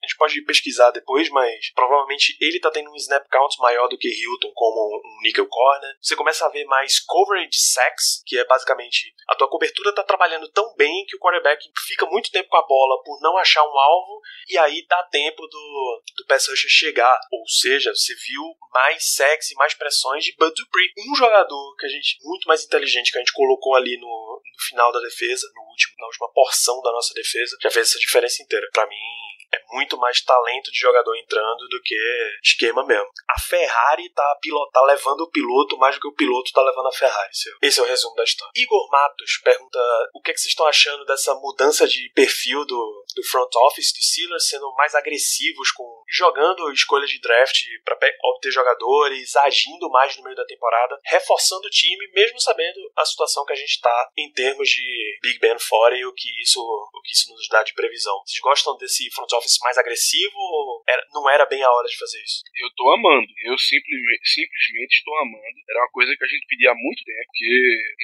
[0.02, 3.96] a gente pode pesquisar depois, mas provavelmente ele tá tendo um snap count maior do
[3.96, 5.96] que Hilton como um nickel corner.
[6.00, 10.48] Você começa a ver mais coverage sacks, que é basicamente a tua cobertura tá trabalhando
[10.48, 13.78] tão bem que o quarterback fica muito tempo com a bola por não achar um
[13.78, 17.20] alvo e aí dá tempo do, do pass rusher chegar.
[17.30, 19.04] Ou seja, você viu mais
[19.50, 20.92] e mais pressões de Bud Dupree.
[21.10, 24.64] Um jogador que a gente, muito mais inteligente que a gente colocou ali no, no
[24.68, 28.42] final da defesa, no último, na última porção da nossa defesa, já fez essa diferença
[28.42, 28.68] inteira.
[28.72, 28.96] Para mim,
[29.54, 31.94] é muito mais talento de jogador entrando do que
[32.42, 33.08] esquema mesmo.
[33.28, 34.38] A Ferrari tá,
[34.72, 37.30] tá levando o piloto mais do que o piloto tá levando a Ferrari.
[37.62, 38.52] Esse é o resumo da história.
[38.56, 39.78] Igor Matos pergunta
[40.14, 43.92] o que, é que vocês estão achando dessa mudança de perfil do, do front office
[43.92, 50.16] de Steelers, sendo mais agressivos com jogando escolhas de draft para obter jogadores, agindo mais
[50.16, 54.08] no meio da temporada, reforçando o time, mesmo sabendo a situação que a gente tá
[54.16, 57.62] em termos de Big Ben fora e o que isso, o que isso nos dá
[57.62, 58.22] de previsão.
[58.26, 60.38] Vocês gostam desse front office mais agressivo
[60.88, 62.42] era, não era bem a hora de fazer isso?
[62.56, 63.28] Eu tô amando.
[63.44, 65.58] Eu simplesmente, simplesmente estou amando.
[65.68, 67.50] Era uma coisa que a gente pedia há muito tempo, que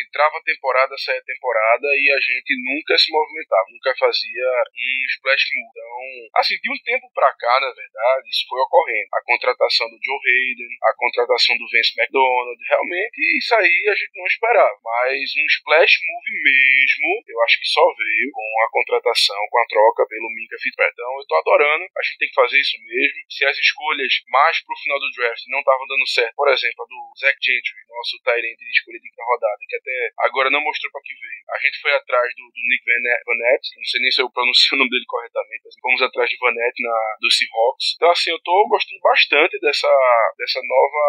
[0.07, 5.69] entrava temporada, saía temporada e a gente nunca se movimentava, nunca fazia um splash move.
[5.71, 9.09] Então, assim, de um tempo pra cá, na verdade, isso foi ocorrendo.
[9.15, 14.15] A contratação do Joe Hayden, a contratação do Vince McDonald, realmente isso aí a gente
[14.17, 14.77] não esperava.
[14.83, 19.67] Mas um splash move mesmo, eu acho que só veio com a contratação, com a
[19.67, 20.99] troca pelo Minka Fitzpatrick.
[20.99, 23.19] Então, eu tô adorando, a gente tem que fazer isso mesmo.
[23.29, 26.89] Se as escolhas mais pro final do draft não estavam dando certo, por exemplo, a
[26.89, 29.97] do Zach Gentry, nosso Tyrant de de rodada, que até
[30.31, 31.43] agora não mostrou para que veio.
[31.51, 32.83] A gente foi atrás do, do Nick
[33.27, 36.39] Vanette, não sei nem se eu pronuncio o nome dele corretamente, mas fomos atrás de
[36.39, 37.95] Vanette na, do Seahawks.
[37.97, 39.91] Então, assim, eu tô gostando bastante dessa,
[40.39, 41.05] dessa nova,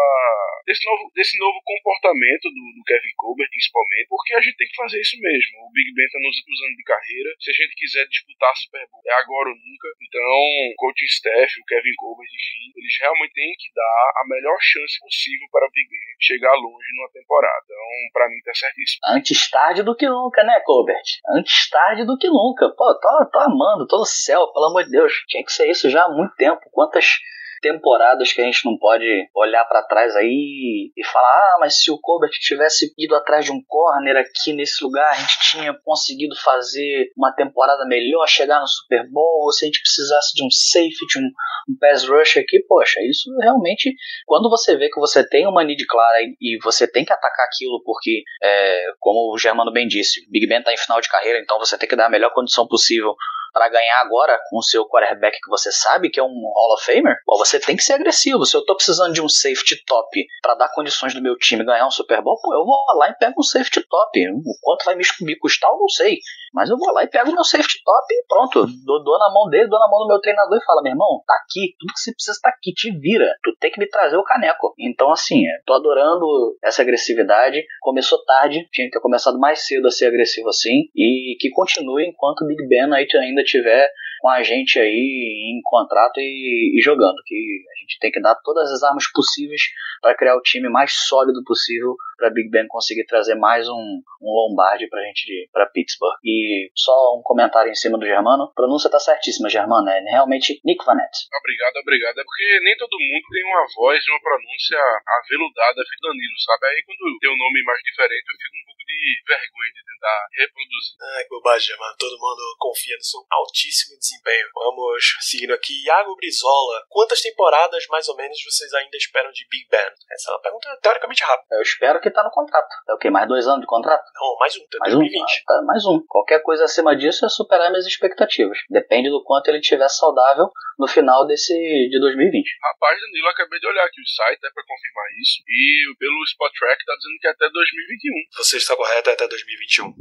[0.66, 4.76] desse novo, desse novo comportamento do, do Kevin Colbert, principalmente, porque a gente tem que
[4.76, 5.64] fazer isso mesmo.
[5.64, 7.30] O Big Ben tá nos últimos anos de carreira.
[7.38, 9.88] Se a gente quiser disputar Super Bowl, é agora ou nunca.
[10.10, 14.58] Então, o coaching staff, o Kevin Colbert, enfim, eles realmente têm que dar a melhor
[14.58, 17.62] chance possível para o Big Ben chegar longe numa temporada.
[17.62, 18.98] Então, para mim tá certíssimo.
[19.06, 21.22] Antes tarde do que nunca, né, Colbert?
[21.30, 22.74] Antes tarde do que nunca.
[22.74, 25.14] Pô, tô, tô amando, tô no céu, pelo amor de Deus.
[25.28, 26.58] Tinha que ser isso já há muito tempo.
[26.72, 27.22] Quantas
[27.60, 31.90] temporadas que a gente não pode olhar para trás aí e falar: ah, mas se
[31.90, 36.34] o Colbert tivesse ido atrás de um corner aqui nesse lugar, a gente tinha conseguido
[36.36, 40.50] fazer uma temporada melhor, chegar no Super Bowl, ou se a gente precisasse de um
[40.50, 43.94] safety, um, um pass rush aqui, poxa, isso realmente,
[44.26, 47.46] quando você vê que você tem uma need clara e, e você tem que atacar
[47.46, 51.38] aquilo, porque, é, como o Germano bem disse, Big Ben tá em final de carreira,
[51.40, 53.14] então você tem que dar a melhor condição possível
[53.52, 56.84] para ganhar agora com o seu quarterback que você sabe que é um Hall of
[56.84, 58.44] Famer, pô, você tem que ser agressivo.
[58.44, 61.86] Se eu tô precisando de um safety top para dar condições do meu time ganhar
[61.86, 64.28] um Super Bowl, pô, eu vou lá e pego um safety top.
[64.28, 66.18] O quanto vai me custar, eu não sei.
[66.52, 68.66] Mas eu vou lá e pego meu safety top e pronto.
[68.84, 71.22] Dou, dou, na mão dele, dou na mão do meu treinador e falo, meu irmão,
[71.26, 71.74] tá aqui.
[71.78, 73.26] Tudo que você precisa tá aqui, te vira.
[73.42, 74.74] Tu tem que me trazer o caneco.
[74.78, 76.26] Então, assim, tô adorando
[76.62, 77.64] essa agressividade.
[77.80, 80.88] Começou tarde, tinha que ter começado mais cedo a ser agressivo assim.
[80.94, 83.06] E que continue enquanto o Big Ben aí
[83.40, 87.16] ainda tiver com a gente aí em contrato e, e jogando.
[87.24, 89.62] Que a gente tem que dar todas as armas possíveis
[90.00, 94.28] para criar o time mais sólido possível para Big Ben conseguir trazer mais um, um
[94.28, 96.20] Lombardi pra gente para Pittsburgh.
[96.22, 98.44] E só um comentário em cima do Germano.
[98.44, 99.88] A pronúncia tá certíssima, Germano.
[99.88, 101.24] É realmente Nick Vanette.
[101.32, 102.20] Obrigado, obrigado.
[102.20, 104.78] É porque nem todo mundo tem uma voz e uma pronúncia
[105.24, 106.66] aveludada feito Danilo, sabe?
[106.68, 110.26] Aí quando tem um nome mais diferente, eu fico um pouco de vergonha de tentar
[110.32, 110.96] reproduzir.
[111.16, 111.96] Ai, que bobagem, mano.
[111.98, 114.46] Todo mundo confia no seu altíssimo desempenho.
[114.54, 115.72] Vamos seguindo aqui.
[115.84, 119.92] Iago Brizola, quantas temporadas mais ou menos vocês ainda esperam de Big Ben?
[120.12, 121.56] Essa é uma pergunta teoricamente rápida.
[121.56, 122.68] Eu espero que tá no contrato.
[122.88, 123.10] É o quê?
[123.10, 124.04] Mais dois anos de contrato?
[124.14, 124.64] Não, mais um.
[124.80, 125.20] Mais 2020.
[125.20, 125.24] um?
[125.24, 126.00] Ah, tá, mais um.
[126.06, 128.58] Qualquer coisa acima disso é superar minhas expectativas.
[128.68, 132.48] Depende do quanto ele estiver saudável no final desse de 2020.
[132.62, 135.42] Rapaz, Danilo, eu acabei de olhar aqui o site, é pra confirmar isso.
[135.46, 138.14] E pelo Spot Track tá dizendo que é até 2021.
[138.38, 139.94] Você está correto, é até 2021.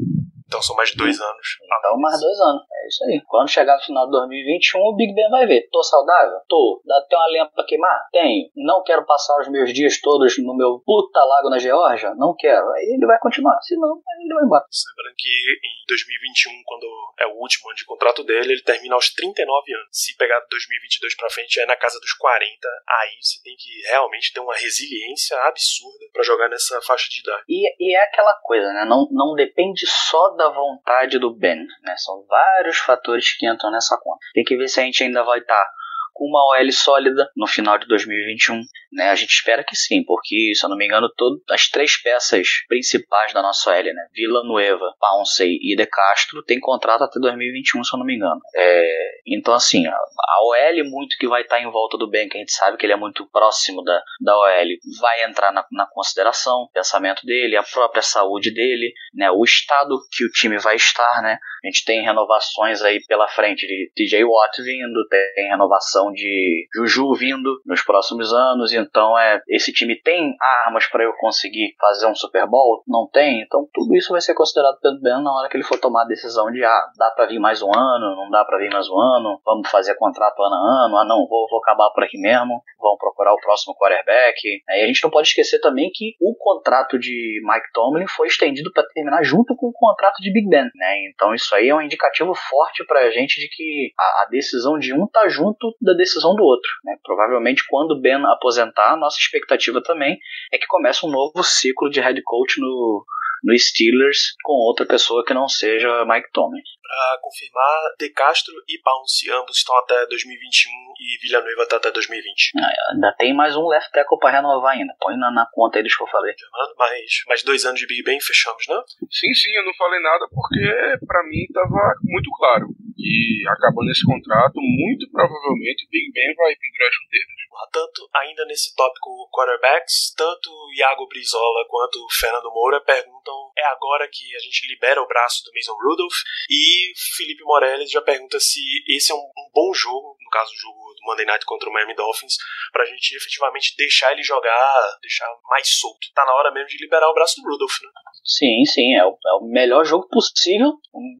[0.50, 1.48] Então são mais dois anos.
[1.62, 2.64] Então mais dois anos.
[2.74, 3.22] É isso aí.
[3.28, 5.70] Quando chegar no final de 2021, o Big Ben vai ver.
[5.72, 6.42] Tô saudável?
[6.50, 6.82] Tô.
[6.84, 8.10] Dá até uma lempa pra queimar?
[8.12, 8.50] Tenho.
[8.56, 12.16] Não quero passar os meus dias todos no meu puta lago na Geórgia?
[12.16, 12.68] Não quero.
[12.72, 13.62] Aí ele vai continuar.
[13.62, 14.66] Se não, aí ele vai embora.
[14.98, 16.88] Lembrando que em 2021, quando
[17.20, 19.90] é o último ano de contrato dele, ele termina aos 39 anos.
[19.92, 22.42] Se pegar 2022 pra frente, é na casa dos 40.
[22.90, 27.44] Aí você tem que realmente ter uma resiliência absurda para jogar nessa faixa de idade.
[27.48, 28.86] E, e, é aquela coisa, né?
[28.86, 31.96] Não, não depende só da vontade do Ben, né?
[31.98, 34.20] São vários fatores que entram nessa conta.
[34.34, 35.72] Tem que ver se a gente ainda vai estar tá
[36.20, 38.62] com uma OL sólida no final de 2021.
[38.92, 39.10] Né?
[39.10, 42.48] A gente espera que sim, porque, se eu não me engano, todas as três peças
[42.68, 44.08] principais da nossa OL, né?
[44.14, 48.42] Vila Nueva, Pouncey e De Castro, tem contrato até 2021, se eu não me engano.
[48.54, 52.38] É, então, assim, a, a OL muito que vai estar em volta do Ben, que
[52.38, 54.68] a gente sabe que ele é muito próximo da, da OL,
[55.00, 59.32] vai entrar na, na consideração, pensamento dele, a própria saúde dele, né?
[59.32, 61.38] o estado que o time vai estar, né?
[61.64, 67.14] A gente tem renovações aí pela frente de TJ Watt vindo, tem renovação de Juju
[67.14, 72.16] vindo nos próximos anos, então é esse time tem armas para eu conseguir fazer um
[72.16, 72.84] Super Bowl?
[72.88, 73.42] Não tem?
[73.42, 76.08] Então tudo isso vai ser considerado pelo Ben na hora que ele for tomar a
[76.08, 79.00] decisão de ah, dá para vir mais um ano, não dá para vir mais um
[79.00, 82.62] ano, vamos fazer contrato ano a ano, ah não, vou, vou acabar por aqui mesmo,
[82.80, 84.40] vamos procurar o próximo quarterback.
[84.70, 88.72] Aí a gente não pode esquecer também que o contrato de Mike Tomlin foi estendido
[88.74, 91.08] para terminar junto com o contrato de Big Ben, né?
[91.10, 94.94] Então isso aí é um indicativo forte pra gente de que a, a decisão de
[94.94, 96.70] um tá junto da decisão do outro.
[96.84, 96.96] Né?
[97.04, 100.20] Provavelmente, quando o Ben aposentar, nossa expectativa também
[100.52, 103.06] é que comece um novo ciclo de head coach no,
[103.44, 106.62] no Steelers com outra pessoa que não seja Mike Tomlin.
[106.90, 112.52] Para confirmar, De Castro e Pounce ambos estão até 2021 e Villanueva está até 2020.
[112.58, 114.92] Ah, ainda tem mais um left tackle para renovar ainda.
[115.00, 116.34] Põe na, na conta aí dos que eu falei.
[116.80, 118.82] Mais, mais dois anos de Big Ben fechamos, né?
[119.12, 122.66] Sim, sim, eu não falei nada porque para mim estava muito claro.
[122.98, 127.40] E acabando esse contrato, muito provavelmente o Big Ben vai pendurar as chuteiras.
[127.72, 134.36] Tanto ainda nesse tópico quarterbacks, tanto Iago Brizola quanto Fernando Moura perguntam: é agora que
[134.36, 136.16] a gente libera o braço do Mason Rudolph?
[136.50, 136.79] E
[137.18, 140.80] Felipe Morelli já pergunta se esse é um, um bom jogo, no caso do jogo
[140.96, 142.36] do Monday Night contra o Miami Dolphins,
[142.72, 146.08] pra gente efetivamente deixar ele jogar, deixar mais solto.
[146.14, 147.90] Tá na hora mesmo de liberar o braço do Rudolph, né?
[148.24, 150.74] Sim, sim, é o, é o melhor jogo possível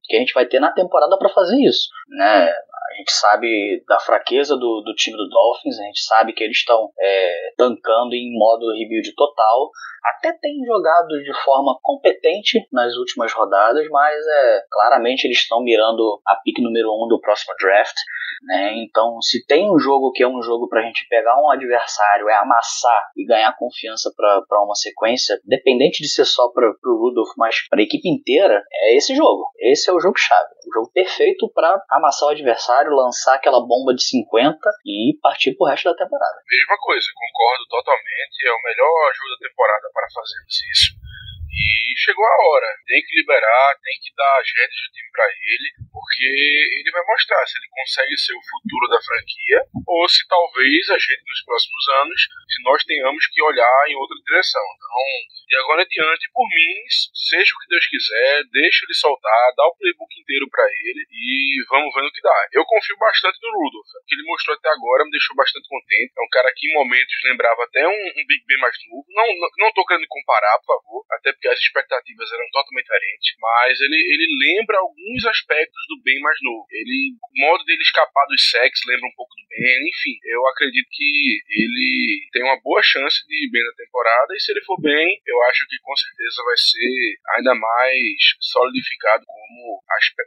[0.04, 2.52] que a gente vai ter na temporada para fazer isso, né?
[3.00, 6.92] Gente sabe da fraqueza do, do time do Dolphins, a gente sabe que eles estão
[7.00, 9.70] é, tancando em modo rebuild total.
[10.04, 16.20] Até tem jogado de forma competente nas últimas rodadas, mas é claramente eles estão mirando
[16.26, 17.96] a pick número 1 um do próximo draft.
[18.42, 18.78] Né?
[18.78, 22.28] Então, se tem um jogo que é um jogo para a gente pegar um adversário,
[22.28, 27.34] é amassar e ganhar confiança para uma sequência, dependente de ser só para o Rudolph,
[27.36, 29.50] mas para a equipe inteira, é esse jogo.
[29.58, 30.48] Esse é o jogo-chave.
[30.66, 35.66] O jogo perfeito para amassar o adversário, lançar aquela bomba de 50 e partir pro
[35.66, 36.42] resto da temporada.
[36.48, 38.46] Mesma coisa, concordo totalmente.
[38.46, 40.99] É o melhor jogo da temporada para fazermos isso.
[41.50, 45.26] E chegou a hora, tem que liberar, tem que dar as redes do time para
[45.26, 50.26] ele, porque ele vai mostrar se ele consegue ser o futuro da franquia ou se
[50.28, 54.62] talvez a gente nos próximos anos, se nós tenhamos que olhar em outra direção.
[54.76, 55.06] Então,
[55.50, 56.74] de agora em diante, por mim,
[57.10, 61.58] seja o que Deus quiser, deixa ele soltar, dá o playbook inteiro para ele e
[61.68, 62.38] vamos ver no que dá.
[62.52, 66.14] Eu confio bastante no Rudolph, o que ele mostrou até agora me deixou bastante contente.
[66.14, 69.04] É um cara que em momentos lembrava até um, um Big Ben mais novo.
[69.10, 73.32] Não, não, não tô querendo comparar, por favor, até porque as expectativas eram totalmente diferentes,
[73.40, 76.66] mas ele, ele lembra alguns aspectos do Ben mais novo.
[76.70, 80.86] Ele, o modo dele escapar dos sexos lembra um pouco do Ben, enfim, eu acredito
[80.92, 84.78] que ele tem uma boa chance de ir bem na temporada e se ele for
[84.82, 89.80] bem, eu acho que com certeza vai ser ainda mais solidificado como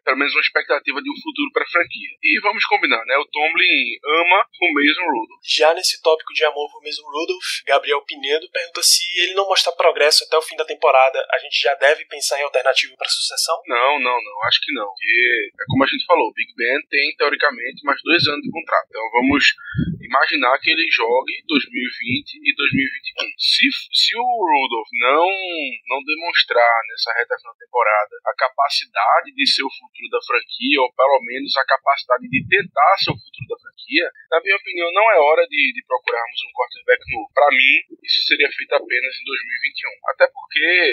[0.04, 2.10] pelo menos uma expectativa de um futuro para a franquia.
[2.21, 3.17] E vamos combinar, né?
[3.17, 5.41] O Tomlin ama o Mason Rudolph.
[5.45, 9.73] Já nesse tópico de amor por Mason Rudolph, Gabriel Pinedo pergunta se ele não mostrar
[9.73, 13.56] progresso até o fim da temporada a gente já deve pensar em alternativa para sucessão?
[13.68, 14.36] Não, não, não.
[14.48, 14.86] Acho que não.
[14.86, 18.52] Porque, é como a gente falou, o Big Ben tem, teoricamente, mais dois anos de
[18.52, 18.88] contrato.
[18.89, 19.44] Então vamos
[20.02, 23.34] imaginar que ele jogue 2020 e 2021.
[23.38, 25.28] Se, se o Rudolph não,
[25.89, 30.82] não demonstrar nessa reta final da temporada a capacidade de ser o futuro da franquia,
[30.82, 34.56] ou pelo menos a capacidade de tentar ser o futuro da franquia, franquia, na minha
[34.56, 37.30] opinião, não é hora de, de procurarmos um quarterback novo.
[37.34, 39.89] Para mim, isso seria feito apenas em 2021.
[40.10, 40.93] Até porque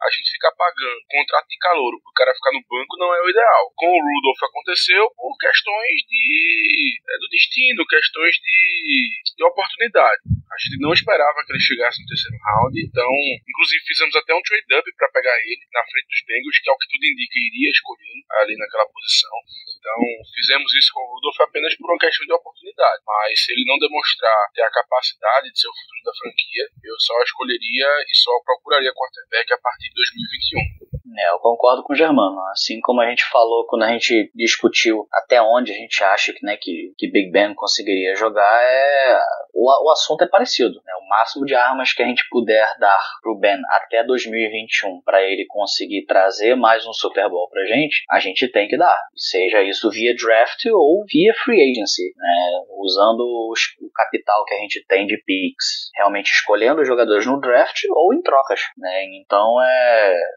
[0.00, 3.20] a gente ficar pagando contrato de calor para o cara ficar no banco não é
[3.20, 3.64] o ideal.
[3.76, 10.22] Com o Rudolph aconteceu por questões de é, do destino, questões de, de oportunidade.
[10.50, 13.12] A gente não esperava que ele chegasse no terceiro round, então,
[13.46, 16.78] inclusive fizemos até um trade-up para pegar ele na frente dos Bengals, que é o
[16.80, 19.36] que tudo indica iria escolher ali naquela posição.
[19.80, 23.00] Então, fizemos isso com o Rudolph apenas por uma questão de oportunidade.
[23.06, 26.96] Mas se ele não demonstrar ter a capacidade de ser o futuro da franquia, eu
[27.00, 30.90] só escolheria e só procuraria quarterback a partir 2021.
[31.18, 32.40] É, eu concordo com o Germano.
[32.50, 36.44] Assim como a gente falou quando a gente discutiu até onde a gente acha que,
[36.44, 39.20] né, que, que Big Ben conseguiria jogar, é
[39.52, 40.74] o, o assunto é parecido.
[40.84, 40.92] Né?
[40.94, 45.44] O máximo de armas que a gente puder dar pro Ben até 2021 para ele
[45.48, 48.98] conseguir trazer mais um Super Bowl pra gente, a gente tem que dar.
[49.14, 52.62] Seja isso via draft ou via free agency, né?
[52.78, 53.20] usando
[53.50, 57.82] os, o capital que a gente tem de picks, realmente escolhendo os jogadores no draft
[57.90, 58.60] ou em trocas.
[58.78, 59.04] Né?
[59.20, 59.79] Então é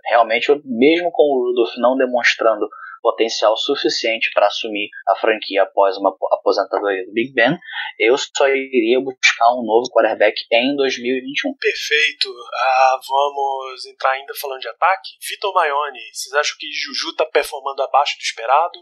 [0.09, 2.69] realmente mesmo com o Rudolph não demonstrando
[3.03, 7.59] potencial suficiente para assumir a franquia após uma aposentadoria do Big Ben,
[7.99, 11.53] eu só iria buscar um novo quarterback em 2021.
[11.59, 12.29] Perfeito.
[12.53, 15.09] Ah, vamos entrar ainda falando de ataque.
[15.29, 18.79] Vitor Maione, vocês acham que Juju está performando abaixo do esperado?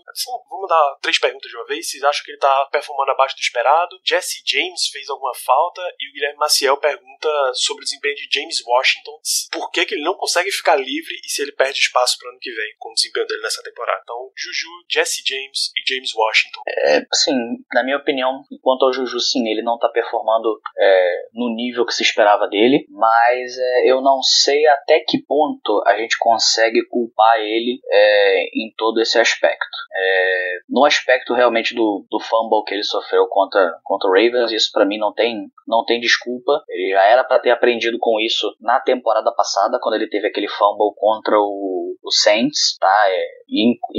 [0.49, 1.89] vamos dar três perguntas de uma vez.
[1.89, 3.99] Vocês acham que ele está performando abaixo do esperado?
[4.05, 5.82] Jesse James fez alguma falta?
[5.99, 9.19] E o Guilherme Maciel pergunta sobre o desempenho de James Washington.
[9.51, 12.32] Por que, que ele não consegue ficar livre e se ele perde espaço para o
[12.32, 14.11] ano que vem com o desempenho dele nessa temporada?
[14.12, 16.62] Então, Juju, Jesse James e James Washington.
[16.68, 17.34] É, assim,
[17.74, 21.93] na minha opinião, enquanto ao Juju, sim, ele não tá performando é, no nível que
[21.93, 27.39] se esperava dele, mas é, eu não sei até que ponto a gente consegue culpar
[27.39, 29.78] ele é, em todo esse aspecto.
[29.95, 34.72] É, no aspecto realmente do, do fumble que ele sofreu contra, contra o Ravens, isso
[34.74, 36.64] para mim não tem, não tem desculpa.
[36.68, 40.49] Ele já era para ter aprendido com isso na temporada passada, quando ele teve aquele
[40.49, 43.03] fumble contra o, o Saints, tá?
[43.07, 43.41] É,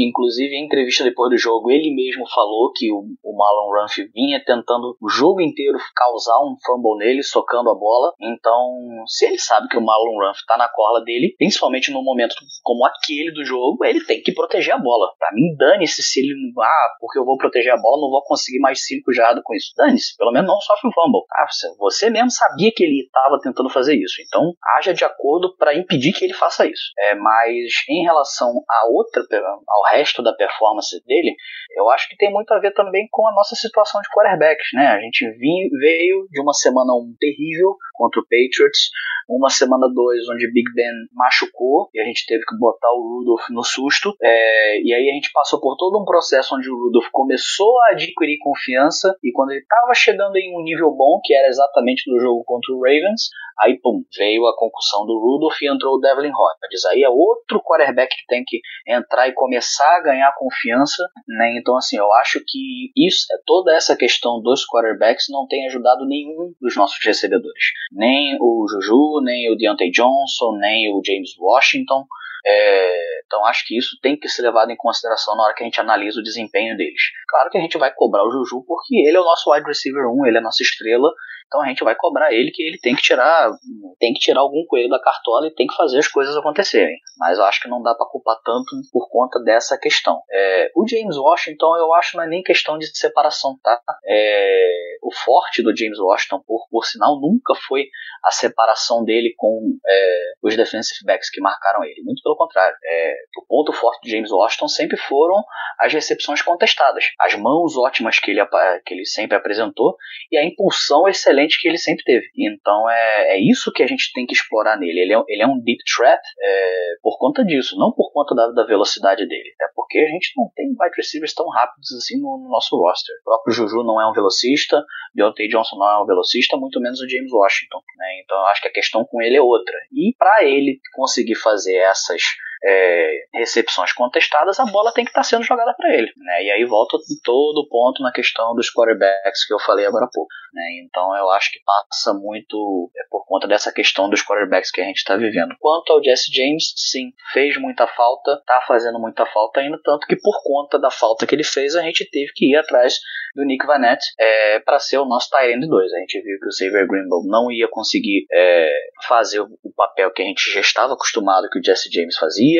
[0.09, 4.42] inclusive, em entrevista depois do jogo, ele mesmo falou que o, o Marlon Ruff vinha
[4.44, 8.12] tentando o jogo inteiro causar um fumble nele, socando a bola.
[8.20, 12.34] Então, se ele sabe que o Marlon Ruff tá na cola dele, principalmente num momento
[12.62, 15.12] como aquele do jogo, ele tem que proteger a bola.
[15.18, 16.34] Pra mim, dane-se se ele.
[16.61, 19.72] Ah, porque eu vou proteger a bola, não vou conseguir mais 5 jardas com isso.
[19.76, 21.24] Dane-se, pelo menos não sofre um fumble.
[21.28, 21.46] Tá?
[21.78, 24.22] Você mesmo sabia que ele estava tentando fazer isso.
[24.26, 26.92] Então, haja de acordo para impedir que ele faça isso.
[26.98, 29.22] É, mas em relação a outra,
[29.68, 31.34] ao resto da performance dele,
[31.76, 34.86] eu acho que tem muito a ver também com a nossa situação de quarterbacks, né?
[34.88, 38.90] A gente veio de uma semana um terrível contra o Patriots,
[39.28, 43.48] uma semana dois onde Big Ben machucou e a gente teve que botar o Rudolph
[43.50, 47.08] no susto, é, e aí a gente passou por todo um processo onde o Rudolph
[47.12, 51.48] começou a adquirir confiança e quando ele estava chegando em um nível bom, que era
[51.48, 55.96] exatamente do jogo contra o Ravens, aí pum, veio a concussão do Rudolph e entrou
[55.96, 56.84] o Devlin Rodgers.
[56.86, 61.56] Aí é outro quarterback que tem que entrar e começar a ganhar confiança, né?
[61.58, 66.06] Então assim, eu acho que isso, é toda essa questão dos quarterbacks não tem ajudado
[66.06, 72.06] nenhum dos nossos recebedores, nem o Juju, nem o Deontay Johnson, nem o James Washington.
[72.45, 75.66] É, então acho que isso tem que ser levado em consideração na hora que a
[75.66, 77.03] gente analisa o desempenho deles.
[77.28, 80.07] Claro que a gente vai cobrar o Juju porque ele é o nosso wide receiver
[80.07, 81.09] 1, ele é a nossa estrela,
[81.53, 83.51] então a gente vai cobrar ele que ele tem que tirar,
[83.99, 86.97] tem que tirar algum coelho da cartola e tem que fazer as coisas acontecerem.
[87.18, 90.22] Mas eu acho que não dá para culpar tanto por conta dessa questão.
[90.30, 93.78] É, o James Washington eu acho não é nem questão de separação, tá?
[94.07, 97.88] É, o forte do James Washington, por, por sinal, nunca foi
[98.24, 102.03] a separação dele com é, os defensive backs que marcaram ele.
[102.03, 102.76] Muito pelo contrário.
[102.85, 105.43] É, o ponto forte do James Washington sempre foram
[105.78, 108.45] as recepções contestadas, as mãos ótimas que ele,
[108.87, 109.97] que ele sempre apresentou
[110.30, 112.26] e a impulsão excelente excelente que ele sempre teve.
[112.37, 115.01] Então é, é isso que a gente tem que explorar nele.
[115.01, 118.49] Ele é, ele é um deep threat é, por conta disso, não por conta da,
[118.51, 119.55] da velocidade dele.
[119.61, 123.14] É porque a gente não tem wide receivers tão rápidos assim no, no nosso roster.
[123.20, 127.01] O próprio Juju não é um velocista, Deontay Johnson não é um velocista, muito menos
[127.01, 127.78] o James Washington.
[127.97, 128.20] Né?
[128.22, 129.76] Então eu acho que a questão com ele é outra.
[129.93, 132.51] E para ele conseguir fazer essas English.
[132.64, 136.12] É, recepções contestadas, a bola tem que estar tá sendo jogada para ele.
[136.16, 136.44] Né?
[136.44, 140.10] E aí volta todo o ponto na questão dos quarterbacks que eu falei agora há
[140.12, 140.28] pouco.
[140.52, 140.62] Né?
[140.84, 144.84] Então eu acho que passa muito é, por conta dessa questão dos quarterbacks que a
[144.84, 145.54] gente está vivendo.
[145.58, 150.16] Quanto ao Jesse James, sim, fez muita falta, está fazendo muita falta ainda, tanto que
[150.16, 152.98] por conta da falta que ele fez, a gente teve que ir atrás
[153.34, 155.92] do Nick Vanette é, para ser o nosso Tyrande 2.
[155.92, 158.70] A gente viu que o Xavier Grimble não ia conseguir é,
[159.08, 162.51] fazer o papel que a gente já estava acostumado que o Jesse James fazia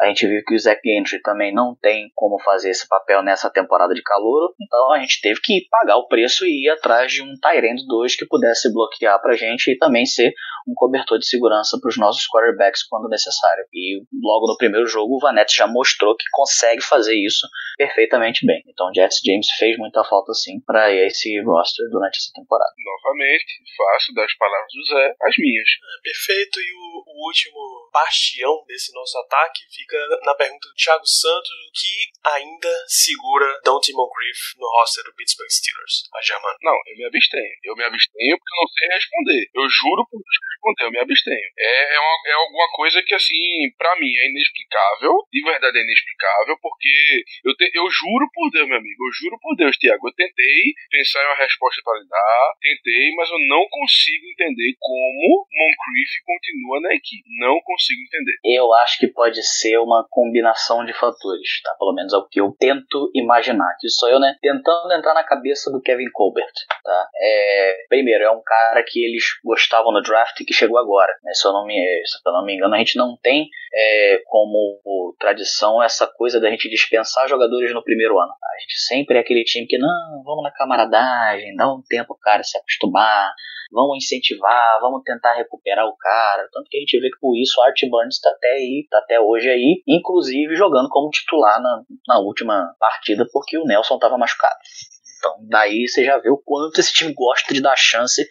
[0.00, 3.50] A gente viu que o Zach Gentry também não tem como fazer esse papel nessa
[3.50, 7.22] temporada de calor, então a gente teve que pagar o preço e ir atrás de
[7.22, 10.32] um Tyrant 2 que pudesse bloquear pra gente e também ser
[10.68, 13.64] um cobertor de segurança para os nossos quarterbacks quando necessário.
[13.72, 17.46] E logo no primeiro jogo o Vanette já mostrou que consegue fazer isso
[17.76, 18.62] perfeitamente bem.
[18.68, 22.72] Então o Jesse James fez muita falta sim para esse roster durante essa temporada.
[22.78, 25.68] Novamente, faço das palavras do Zé as minhas.
[25.80, 31.06] É, perfeito, e o, o último bastião desse nosso ataque fica na pergunta do Thiago
[31.06, 36.08] Santos, que ainda segura Dante Moncrief no roster do Pittsburgh Steelers.
[36.14, 36.56] A Germano.
[36.62, 37.56] Não, eu me abstenho.
[37.64, 39.42] Eu me abstenho porque eu não sei responder.
[39.54, 41.48] Eu juro por Deus que responder, eu me abstenho.
[41.58, 45.12] É, é, uma, é alguma coisa que, assim, para mim é inexplicável.
[45.32, 49.06] De verdade é inexplicável, porque eu, te, eu juro por Deus, meu amigo.
[49.06, 50.08] Eu juro por Deus, Tiago.
[50.08, 54.76] Eu tentei pensar em uma resposta para lhe dar, tentei, mas eu não consigo entender
[54.78, 57.24] como Moncrief continua na equipe.
[57.40, 58.38] Não consigo entender.
[58.44, 61.74] Eu acho que pode ser uma combinação de fatores, tá?
[61.78, 63.76] Pelo menos é o que eu tento imaginar.
[63.78, 64.36] Que sou eu, né?
[64.40, 66.52] Tentando entrar na cabeça do Kevin Colbert,
[66.84, 67.08] tá?
[67.16, 71.12] É, primeiro, é um cara que eles gostavam no draft e que chegou agora.
[71.22, 71.32] Né?
[71.34, 71.74] Se, eu não me,
[72.04, 76.50] se eu não me engano, a gente não tem é, como tradição essa coisa da
[76.50, 78.32] gente dispensar jogadores no primeiro ano.
[78.32, 82.18] A gente sempre é aquele time que, não, vamos na camaradagem, dá um tempo o
[82.18, 83.32] cara se acostumar,
[83.70, 86.48] vamos incentivar, vamos tentar recuperar o cara.
[86.52, 88.98] Tanto que a gente vê que por isso o Art Burns está até aí, tá
[88.98, 94.18] até hoje aí, inclusive jogando como titular na, na última partida, porque o Nelson estava
[94.18, 94.58] machucado.
[95.18, 98.26] Então, daí você já vê o quanto esse time gosta de dar chance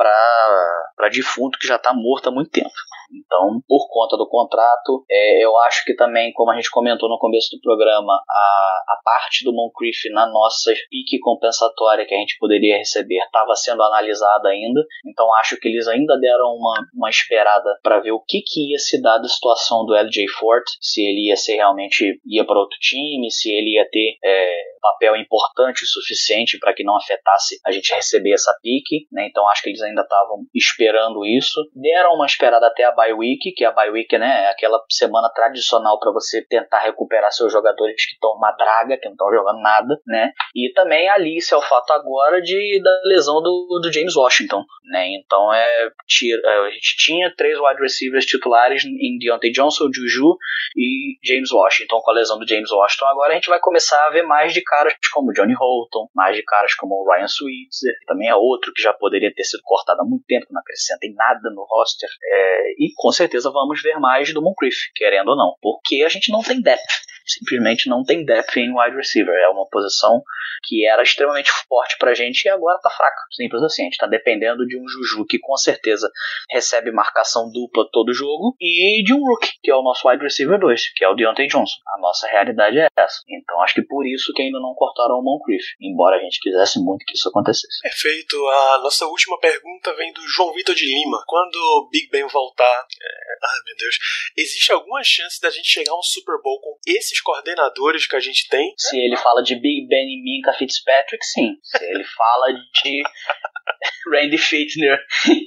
[0.00, 2.70] para defunto que já está morto há muito tempo.
[3.12, 7.18] Então, por conta do contrato, é, eu acho que também, como a gente comentou no
[7.18, 12.38] começo do programa, a, a parte do Moncrief na nossa pique compensatória que a gente
[12.38, 14.80] poderia receber estava sendo analisada ainda.
[15.04, 18.78] Então, acho que eles ainda deram uma, uma esperada para ver o que, que ia
[18.78, 22.78] se dar da situação do LJ Fort, se ele ia ser realmente ia para outro
[22.80, 27.72] time, se ele ia ter é, papel importante o suficiente para que não afetasse a
[27.72, 29.06] gente receber essa pique.
[29.12, 29.26] Né?
[29.28, 31.60] Então, acho que eles ainda estavam esperando isso.
[31.74, 35.28] Deram uma esperada até a bye week, que a bye week né, é aquela semana
[35.34, 39.60] tradicional para você tentar recuperar seus jogadores que estão uma draga, que não estão jogando
[39.60, 40.32] nada, né?
[40.54, 45.08] E também alice ao fato agora de da lesão do, do James Washington, né?
[45.14, 50.36] Então é, tira, é, a gente tinha três wide receivers titulares em Deontay Johnson, Juju
[50.76, 53.06] e James Washington com a lesão do James Washington.
[53.06, 56.42] Agora a gente vai começar a ver mais de caras como Johnny Holton, mais de
[56.42, 60.04] caras como o Ryan Switzer, também é outro que já poderia ter sido cortado há
[60.04, 62.08] muito tempo, não acrescenta em nada no roster.
[62.22, 66.30] É, e com certeza vamos ver mais do Moncrief, querendo ou não, porque a gente
[66.32, 69.34] não tem depth simplesmente não tem depth em wide receiver.
[69.34, 70.22] É uma posição
[70.62, 73.22] que era extremamente forte pra gente e agora tá fraca.
[73.32, 73.82] Simples assim.
[73.82, 76.10] A gente tá dependendo de um Juju que com certeza
[76.50, 80.58] recebe marcação dupla todo jogo e de um rookie, que é o nosso wide receiver
[80.58, 81.78] 2, que é o Deontay Johnson.
[81.94, 83.22] A nossa realidade é essa.
[83.28, 86.78] Então acho que por isso que ainda não cortaram o Moncrief, embora a gente quisesse
[86.78, 87.80] muito que isso acontecesse.
[87.82, 88.36] Perfeito.
[88.48, 91.22] A nossa última pergunta vem do João Vitor de Lima.
[91.26, 93.46] Quando o Big Ben voltar, é...
[93.46, 93.96] ai meu Deus,
[94.36, 98.20] existe alguma chance da gente chegar a um Super Bowl com esses coordenadores que a
[98.20, 98.72] gente tem.
[98.76, 101.56] Se ele fala de Big Ben e Minka Fitzpatrick, sim.
[101.62, 103.02] Se ele fala de
[104.12, 104.98] Randy Fichtner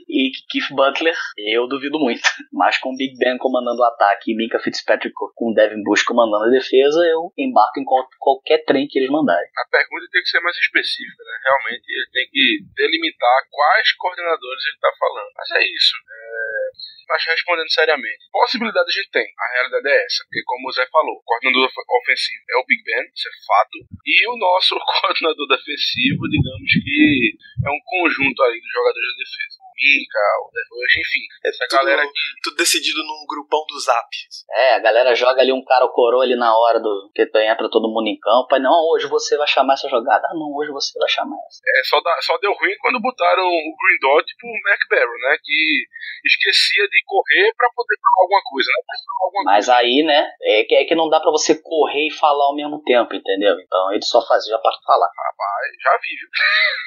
[0.08, 2.22] e Keith Butler, eu duvido muito.
[2.52, 6.50] Mas com Big Ben comandando o ataque e Minka Fitzpatrick com Devin Bush comandando a
[6.50, 9.50] defesa, eu embarco em qual, qualquer trem que eles mandarem.
[9.58, 11.34] A pergunta tem que ser mais específica, né?
[11.46, 15.32] Realmente ele tem que delimitar quais coordenadores ele está falando.
[15.36, 15.94] Mas é isso.
[15.96, 19.28] É mas respondendo seriamente, possibilidade a gente tem.
[19.38, 22.84] A realidade é essa, porque como o Zé falou, o coordenador ofensivo é o Big
[22.84, 28.60] Ben, isso é fato, e o nosso coordenador defensivo, digamos que é um conjunto aí
[28.60, 29.58] dos jogadores de defesa.
[29.76, 31.24] Mika, o Devosh, enfim.
[31.46, 32.24] É essa tudo, galera aqui.
[32.44, 34.08] Tudo decidido num grupão do Zap.
[34.52, 37.70] É, a galera joga ali um cara o coroa ali na hora do que entra
[37.70, 38.54] todo mundo em campo.
[38.54, 40.28] Aí, não, hoje você vai chamar essa jogada.
[40.28, 41.62] Ah, não, hoje você vai chamar essa.
[41.66, 45.38] É, só, dá, só deu ruim quando botaram o Green Dot pro Mac Barrow, né?
[45.44, 45.88] Que
[46.26, 48.96] esquecia de correr pra poder falar alguma coisa, né?
[49.24, 49.80] Alguma Mas coisa.
[49.80, 50.32] aí, né?
[50.42, 53.56] É que, é que não dá pra você correr e falar ao mesmo tempo, entendeu?
[53.60, 55.08] Então ele só fazia para falar.
[55.08, 56.30] Rapaz, já vi, viu?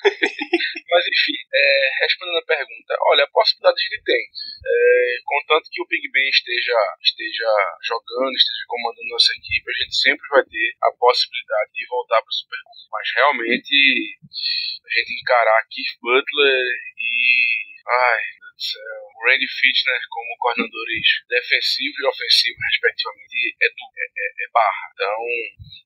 [0.90, 2.94] Mas enfim, é, respondendo a pergunta pergunta.
[3.08, 4.22] Olha, a possibilidade gente tem.
[4.66, 7.50] É, contanto que o Big Ben esteja, esteja
[7.82, 12.28] jogando, esteja comandando nossa equipe, a gente sempre vai ter a possibilidade de voltar para
[12.28, 12.88] o Super Bowl.
[12.92, 14.18] Mas realmente,
[14.84, 16.66] a gente encarar Keith Butler
[16.98, 17.76] e.
[17.86, 18.22] Ai,
[18.56, 24.86] o Randy Fitner como coordenadores defensivos e ofensivos, respectivamente, é, é, é, é, barra.
[24.92, 25.18] Então,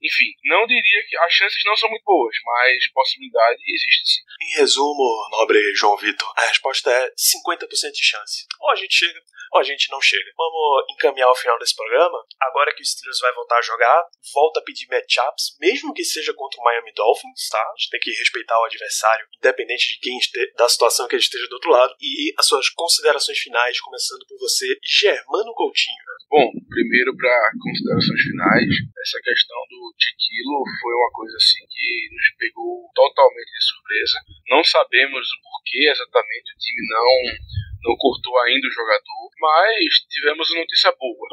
[0.03, 4.23] enfim, não diria que as chances não são muito boas, mas possibilidade existe sim.
[4.41, 8.47] Em resumo, nobre João Vitor, a resposta é 50% de chance.
[8.61, 9.21] Ou a gente chega
[9.53, 10.31] ou a gente não chega.
[10.37, 12.25] Vamos encaminhar o final desse programa.
[12.41, 16.33] Agora que o Steelers vai voltar a jogar, volta a pedir matchups, mesmo que seja
[16.35, 17.59] contra o Miami Dolphins, tá?
[17.59, 21.23] A gente tem que respeitar o adversário, independente de quem este, da situação que ele
[21.23, 21.95] esteja do outro lado.
[22.01, 25.97] E as suas considerações finais, começando por você, Germano Coutinho.
[26.29, 28.69] Bom, primeiro para considerações finais,
[29.01, 34.19] essa questão do Tiquilo foi uma coisa assim que nos pegou totalmente de surpresa.
[34.49, 40.51] Não sabemos o porquê exatamente o time não não cortou ainda o jogador, mas tivemos
[40.51, 41.29] uma notícia boa.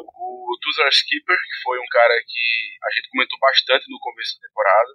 [0.68, 4.90] Tuzar Skipper, que foi um cara que a gente comentou bastante no começo da temporada,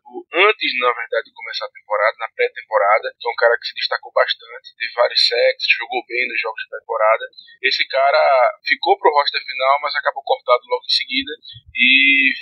[0.45, 4.13] antes, na verdade, de começar a temporada, na pré-temporada, é um cara que se destacou
[4.13, 7.25] bastante, teve vários sacks, jogou bem nos jogos da temporada.
[7.65, 8.21] Esse cara
[8.61, 11.33] ficou pro roster final, mas acabou cortado logo em seguida
[11.73, 12.33] e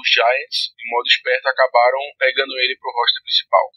[0.00, 3.68] os Giants, de modo esperto, acabaram pegando ele pro roster principal.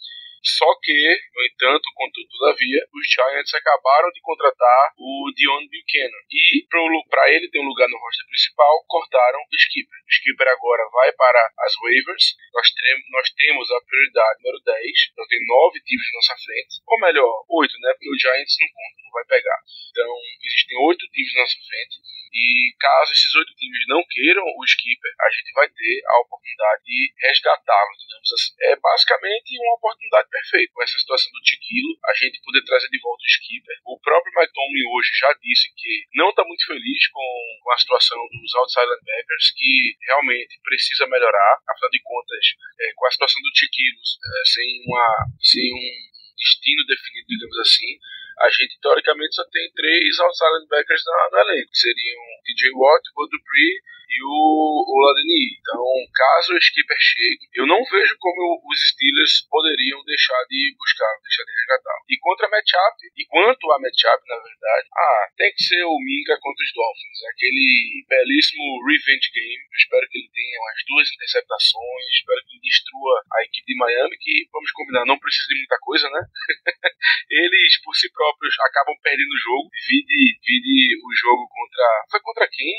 [0.44, 6.24] Só que, no entanto, contudo, todavia, os Giants acabaram de contratar o Dion Buchanan.
[6.30, 6.68] E,
[7.10, 10.00] para ele ter um lugar no roster principal, cortaram o Skipper.
[10.04, 12.36] O Skipper agora vai para as waivers.
[12.54, 12.68] Nós,
[13.12, 14.84] nós temos a prioridade número 10.
[15.12, 16.74] Então tem nove times na nossa frente.
[16.88, 17.32] Ou melhor,
[17.64, 17.94] oito, né?
[17.94, 19.60] Porque o Giants não conta, não vai pegar.
[19.92, 20.12] Então,
[20.44, 21.96] existem oito times na nossa frente.
[22.34, 26.82] E caso esses oito times não queiram o skipper, a gente vai ter a oportunidade
[26.84, 28.54] de resgatá-lo, digamos assim.
[28.74, 30.74] É basicamente uma oportunidade perfeita.
[30.74, 33.78] Com essa situação do Tiquilo, a gente poder trazer de volta o skipper.
[33.86, 37.30] O próprio Mike Tomlin hoje já disse que não está muito feliz com,
[37.62, 41.54] com a situação dos outside linebackers, que realmente precisa melhorar.
[41.70, 42.46] Afinal de contas,
[42.82, 45.08] é, com a situação do Tiquilo, é, sem, uma,
[45.38, 45.90] sem um
[46.34, 47.94] destino definido, digamos assim,
[48.40, 53.30] a gente teoricamente só tem três outside linebackers no elenco, que seriam TJ Watt, Bud
[53.30, 55.58] Dupree e o, o Ladeni.
[55.58, 55.82] Então,
[56.14, 61.44] caso o skipper chegue, eu não vejo como os Steelers poderiam deixar de buscar, deixar
[61.44, 61.98] de resgatar.
[62.10, 65.98] E contra a matchup, e quanto a matchup, na verdade, ah, tem que ser o
[65.98, 67.20] Minka contra os Dolphins.
[67.34, 69.64] Aquele belíssimo revenge game.
[69.66, 73.78] Eu espero que ele tenha umas duas interceptações, espero que ele destrua a equipe de
[73.78, 76.22] Miami, que, vamos combinar, não precisa de muita coisa, né?
[77.32, 79.70] Eles, por si próprios, acabam perdendo o jogo.
[79.88, 81.86] Vide, vide o jogo contra.
[82.12, 82.74] Foi contra quem?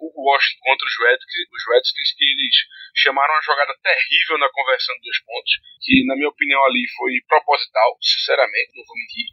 [0.00, 2.56] O Washington contra os Redskins, os Redskins que eles
[2.96, 7.12] chamaram uma jogada terrível na conversão de dois pontos, que na minha opinião ali foi
[7.28, 9.30] proposital, sinceramente, não vou mentir.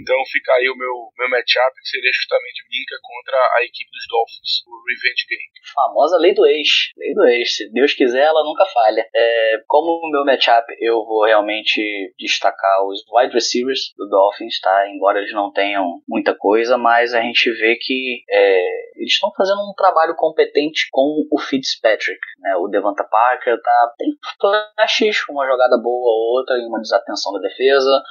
[0.00, 3.90] Então fica aí o meu, meu matchup, que seria justamente o Minka contra a equipe
[3.90, 5.52] dos Dolphins, o Revenge Game.
[5.74, 6.90] Famosa lei do ex.
[6.96, 7.56] Lei do ex.
[7.56, 9.06] Se Deus quiser, ela nunca falha.
[9.14, 11.80] É, como o meu matchup, eu vou realmente
[12.18, 14.88] destacar os wide receivers do Dolphins, tá?
[14.88, 19.60] Embora eles não tenham muita coisa, mas a gente vê que é, eles estão fazendo
[19.60, 22.20] um trabalho competente com o Fitzpatrick.
[22.40, 22.56] Né?
[22.56, 24.08] O Devonta Parker tá, tem
[24.40, 28.02] flashes, uma jogada boa ou outra e uma desatenção da defesa.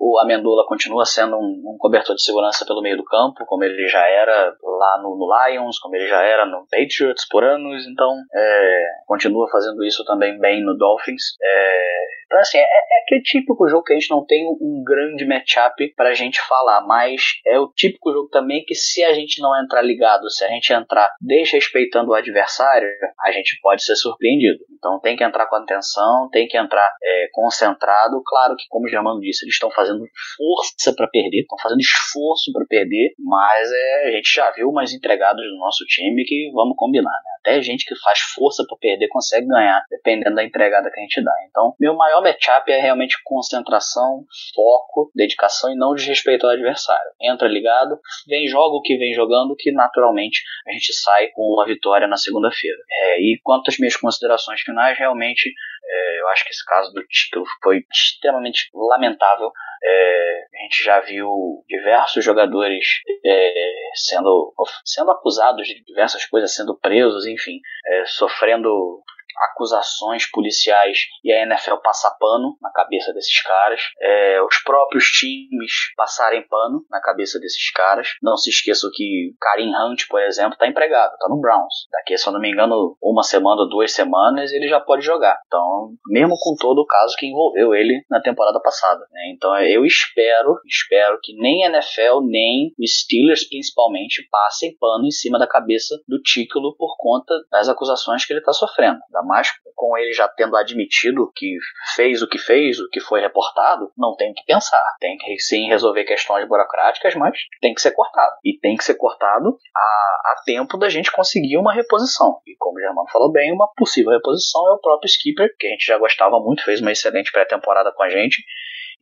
[0.00, 3.88] O Amendola continua sendo um, um, cobertor de segurança pelo meio do campo, como ele
[3.88, 8.16] já era lá no, no Lions, como ele já era no Patriots por anos, então
[8.32, 8.78] é,
[9.08, 11.36] continua fazendo isso também bem no Dolphins.
[11.42, 15.26] É, então, assim, é, é aquele típico jogo que a gente não tem um grande
[15.26, 19.58] matchup pra gente falar, mas é o típico jogo também que se a gente não
[19.58, 22.86] entrar ligado, se a gente entrar desrespeitando o adversário,
[23.24, 24.58] a gente pode ser surpreendido.
[24.76, 28.22] Então tem que entrar com atenção, tem que entrar é, concentrado.
[28.26, 30.04] Claro que, como o Germano disse, eles estão fazendo
[30.36, 34.92] força para perder, estão fazendo esforço para perder, mas é, a gente já viu mais
[34.92, 37.30] entregados do nosso time que vamos combinar, né?
[37.40, 41.24] Até gente que faz força para perder consegue ganhar, dependendo da entregada que a gente
[41.24, 41.32] dá.
[41.48, 47.10] Então, meu maior matchup é realmente concentração, foco, dedicação e não desrespeito ao adversário.
[47.20, 51.66] Entra ligado, vem joga o que vem jogando, que naturalmente a gente sai com uma
[51.66, 52.78] vitória na segunda-feira.
[52.90, 55.52] É, e quanto às minhas considerações finais, realmente
[55.90, 59.50] é, eu acho que esse caso do título foi extremamente lamentável.
[59.82, 62.86] É, a gente já viu diversos jogadores
[63.24, 63.52] é,
[63.94, 64.54] sendo,
[64.84, 69.02] sendo acusados de diversas coisas, sendo presos, enfim, é, sofrendo
[69.50, 75.72] acusações policiais e a NFL passar pano na cabeça desses caras, é, os próprios times
[75.96, 78.08] passarem pano na cabeça desses caras.
[78.22, 81.88] Não se esqueçam que Karim Hunt, por exemplo, está empregado, está no Browns.
[81.90, 85.38] Daqui, se eu não me engano, uma semana ou duas semanas ele já pode jogar.
[85.46, 89.00] Então, mesmo com todo o caso que envolveu ele na temporada passada.
[89.12, 89.32] Né?
[89.34, 95.10] Então, eu espero, espero que nem a NFL nem os Steelers principalmente passem pano em
[95.10, 98.98] cima da cabeça do título por conta das acusações que ele está sofrendo.
[99.10, 101.56] Da mais com ele já tendo admitido que
[101.94, 104.82] fez o que fez, o que foi reportado, não tem que pensar.
[104.98, 108.34] Tem que sim resolver questões burocráticas, mas tem que ser cortado.
[108.44, 112.40] E tem que ser cortado a, a tempo da gente conseguir uma reposição.
[112.44, 115.70] E como o Germano falou bem, uma possível reposição é o próprio Skipper, que a
[115.70, 118.42] gente já gostava muito, fez uma excelente pré-temporada com a gente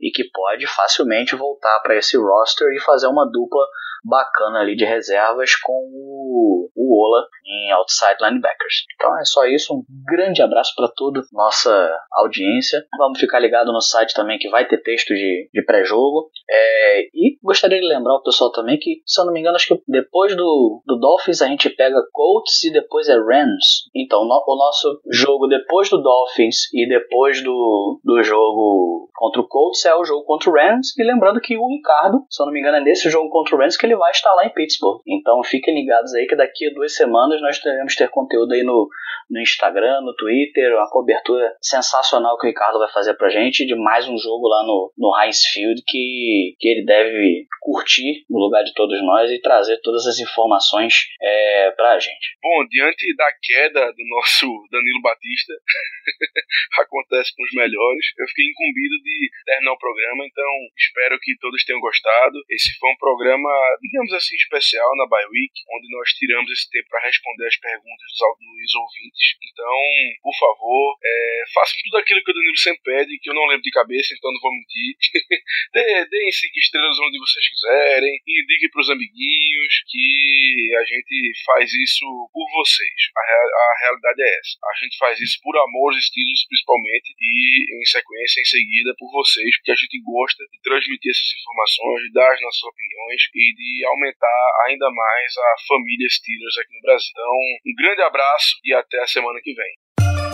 [0.01, 3.65] e que pode facilmente voltar para esse roster e fazer uma dupla
[4.07, 8.85] bacana ali de reservas com o, Ola em outside linebackers.
[8.95, 11.71] Então é só isso, um grande abraço para toda nossa
[12.13, 12.85] audiência.
[12.99, 16.31] Vamos ficar ligado no site também que vai ter texto de, de pré-jogo.
[16.49, 19.69] É, e gostaria de lembrar o pessoal também que, se eu não me engano, acho
[19.69, 23.89] que depois do, do Dolphins a gente pega Colts e depois é Rams.
[23.95, 29.49] Então no, o nosso jogo depois do Dolphins e depois do, do jogo contra o
[29.49, 30.97] Colts é o jogo contra o Rams.
[30.99, 33.59] E lembrando que o Ricardo, se eu não me engano, é nesse jogo contra o
[33.59, 35.01] Rams que ele vai estar lá em Pittsburgh.
[35.07, 38.89] Então fiquem ligados aí que daqui a duas semanas nós teremos ter conteúdo aí no,
[39.31, 43.75] no Instagram, no Twitter, uma cobertura sensacional que o Ricardo vai fazer pra gente de
[43.75, 48.63] mais um jogo lá no, no Heinz Field que, que ele deve curtir no lugar
[48.63, 52.37] de todos nós e trazer todas as informações é, pra gente.
[52.43, 55.53] Bom, diante da queda do nosso Danilo Batista,
[56.81, 61.65] acontece com os melhores, eu fiquei incumbido de terminar o programa, então espero que todos
[61.65, 62.39] tenham gostado.
[62.51, 63.51] Esse foi um programa,
[63.87, 68.07] digamos assim, especial na Bye Week, onde nós tiramos esse tempo para responder as perguntas
[68.11, 69.27] dos, dos ouvintes.
[69.43, 69.81] Então,
[70.23, 73.63] por favor, é, façam tudo aquilo que o Danilo sempre pede, que eu não lembro
[73.63, 74.97] de cabeça, então não vou mentir.
[76.11, 82.05] Deem cinco estrelas onde vocês quiserem, indiquem para os amiguinhos que a gente faz isso
[82.33, 83.01] por vocês.
[83.17, 84.59] A, a, realidade é essa.
[84.65, 89.11] A gente faz isso por amor aos estilos, principalmente, e em sequência, em seguida, por
[89.13, 93.55] vocês, porque a gente gosta de transmitir essas informações, de dar as nossas opiniões e
[93.55, 97.11] de aumentar ainda mais a família Steelers aqui no Brasil.
[97.11, 97.37] Então,
[97.67, 99.73] um grande abraço e até a semana que vem.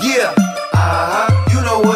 [0.02, 0.34] Yeah,
[0.74, 1.92] uh-huh, you know